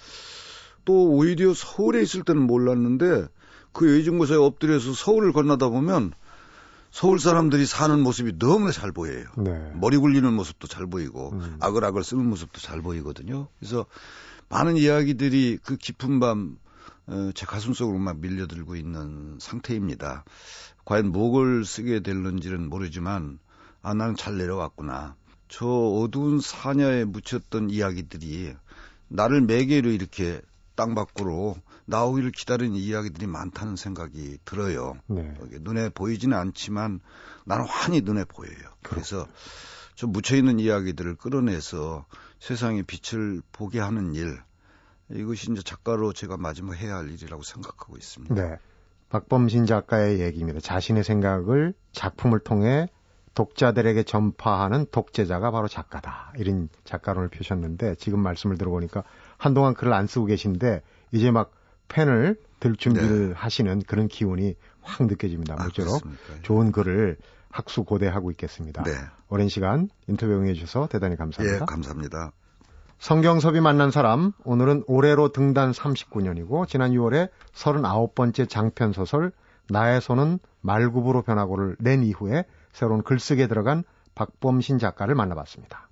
또 0.85 1.09
오히려 1.11 1.53
서울에 1.53 2.01
있을 2.01 2.23
때는 2.23 2.41
몰랐는데 2.41 3.27
그 3.71 4.03
곳에 4.17 4.35
엎드려서 4.35 4.93
서울을 4.93 5.33
건너다 5.33 5.69
보면 5.69 6.13
서울 6.91 7.19
사람들이 7.19 7.65
사는 7.65 7.99
모습이 7.99 8.39
너무나 8.39 8.71
잘 8.71 8.91
보여요. 8.91 9.25
네. 9.37 9.71
머리 9.75 9.97
굴리는 9.97 10.33
모습도 10.33 10.67
잘 10.67 10.87
보이고 10.87 11.31
음. 11.33 11.57
아글아글 11.59 12.03
쓰는 12.03 12.25
모습도 12.27 12.59
잘 12.59 12.81
보이거든요. 12.81 13.47
그래서 13.59 13.85
많은 14.49 14.75
이야기들이 14.77 15.59
그 15.63 15.77
깊은 15.77 16.19
밤, 16.19 16.57
어, 17.05 17.29
제 17.35 17.45
가슴 17.45 17.73
속으로 17.73 17.99
막 17.99 18.17
밀려들고 18.19 18.75
있는 18.75 19.37
상태입니다. 19.39 20.23
과연 20.85 21.11
목을 21.11 21.65
쓰게 21.65 21.99
될는지는 21.99 22.67
모르지만, 22.67 23.37
아, 23.83 23.93
나는 23.93 24.15
잘 24.15 24.37
내려왔구나. 24.37 25.15
저 25.49 25.67
어두운 25.67 26.39
사녀에 26.39 27.03
묻혔던 27.03 27.69
이야기들이 27.71 28.55
나를 29.09 29.41
매개로 29.41 29.89
이렇게 29.89 30.39
땅 30.75 30.95
밖으로 30.95 31.57
나오기를 31.85 32.31
기다리는 32.31 32.75
이야기들이 32.75 33.27
많다는 33.27 33.75
생각이 33.75 34.37
들어요. 34.45 34.93
네. 35.07 35.35
눈에 35.59 35.89
보이지는 35.89 36.37
않지만 36.37 37.01
나는 37.45 37.65
환히 37.65 38.01
눈에 38.01 38.23
보여요. 38.23 38.53
그래서 38.83 39.27
좀 39.95 40.11
묻혀있는 40.11 40.59
이야기들을 40.59 41.15
끌어내서 41.15 42.05
세상에 42.39 42.83
빛을 42.83 43.41
보게 43.51 43.79
하는 43.79 44.13
일, 44.13 44.39
이것이 45.11 45.51
이제 45.51 45.61
작가로 45.63 46.13
제가 46.13 46.37
마지막 46.37 46.75
해야 46.75 46.95
할 46.97 47.09
일이라고 47.09 47.41
생각하고 47.43 47.97
있습니다. 47.97 48.35
네. 48.35 48.57
박범신 49.09 49.65
작가의 49.65 50.21
얘기입니다. 50.21 50.59
자신의 50.59 51.03
생각을 51.03 51.73
작품을 51.91 52.39
통해 52.39 52.87
독자들에게 53.39 54.03
전파하는 54.03 54.87
독재자가 54.91 55.51
바로 55.51 55.69
작가다. 55.69 56.33
이런 56.35 56.67
작가론을 56.83 57.29
펴셨는데 57.29 57.95
지금 57.95 58.19
말씀을 58.19 58.57
들어보니까 58.57 59.03
한동안 59.37 59.73
글을 59.73 59.93
안 59.93 60.07
쓰고 60.07 60.25
계신데 60.25 60.81
이제 61.13 61.31
막 61.31 61.51
펜을 61.87 62.35
들 62.59 62.75
준비를 62.75 63.29
네. 63.29 63.33
하시는 63.33 63.81
그런 63.87 64.09
기운이 64.09 64.55
확 64.81 65.07
느껴집니다. 65.07 65.55
모쪼록 65.55 66.05
아, 66.05 66.41
좋은 66.41 66.73
글을 66.73 67.15
학수 67.49 67.85
고대하고 67.85 68.29
있겠습니다. 68.31 68.83
네. 68.83 68.91
오랜 69.29 69.47
시간 69.47 69.87
인터뷰 70.07 70.33
응해 70.33 70.53
주셔서 70.55 70.87
대단히 70.87 71.15
감사합니다. 71.15 71.63
예, 71.63 71.65
감사합니다. 71.65 72.33
성경섭이 72.97 73.61
만난 73.61 73.89
사람, 73.89 74.33
오늘은 74.43 74.83
올해로 74.85 75.31
등단 75.31 75.71
39년이고, 75.71 76.67
지난 76.67 76.91
6월에 76.91 77.29
39번째 77.53 78.49
장편 78.49 78.91
소설, 78.91 79.31
나의 79.69 80.01
손은 80.01 80.39
말굽으로 80.59 81.21
변하고를 81.21 81.77
낸 81.79 82.03
이후에 82.03 82.43
새로운 82.73 83.03
글쓰기에 83.03 83.47
들어간 83.47 83.83
박범신 84.15 84.79
작가를 84.79 85.15
만나봤습니다. 85.15 85.89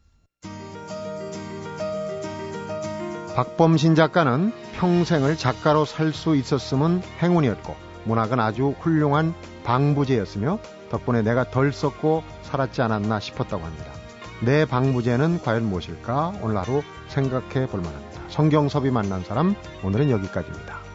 박범신 3.35 3.95
작가는 3.95 4.51
평생을 4.77 5.37
작가로 5.37 5.85
살 5.85 6.11
수 6.11 6.35
있었음은 6.35 7.01
행운이었고 7.21 7.75
문학은 8.05 8.39
아주 8.39 8.73
훌륭한 8.79 9.33
방부제였으며 9.63 10.59
덕분에 10.89 11.21
내가 11.21 11.49
덜 11.51 11.71
썼고 11.73 12.23
살았지 12.43 12.81
않았나 12.81 13.19
싶었다고 13.19 13.63
합니다. 13.63 13.91
내 14.43 14.65
방부제는 14.65 15.41
과연 15.41 15.65
무엇일까? 15.65 16.39
오늘 16.41 16.57
하루 16.57 16.81
생각해 17.09 17.67
볼 17.67 17.81
만합니다. 17.81 18.21
성경섭이 18.29 18.91
만난 18.91 19.23
사람, 19.23 19.55
오늘은 19.83 20.09
여기까지입니다. 20.09 20.86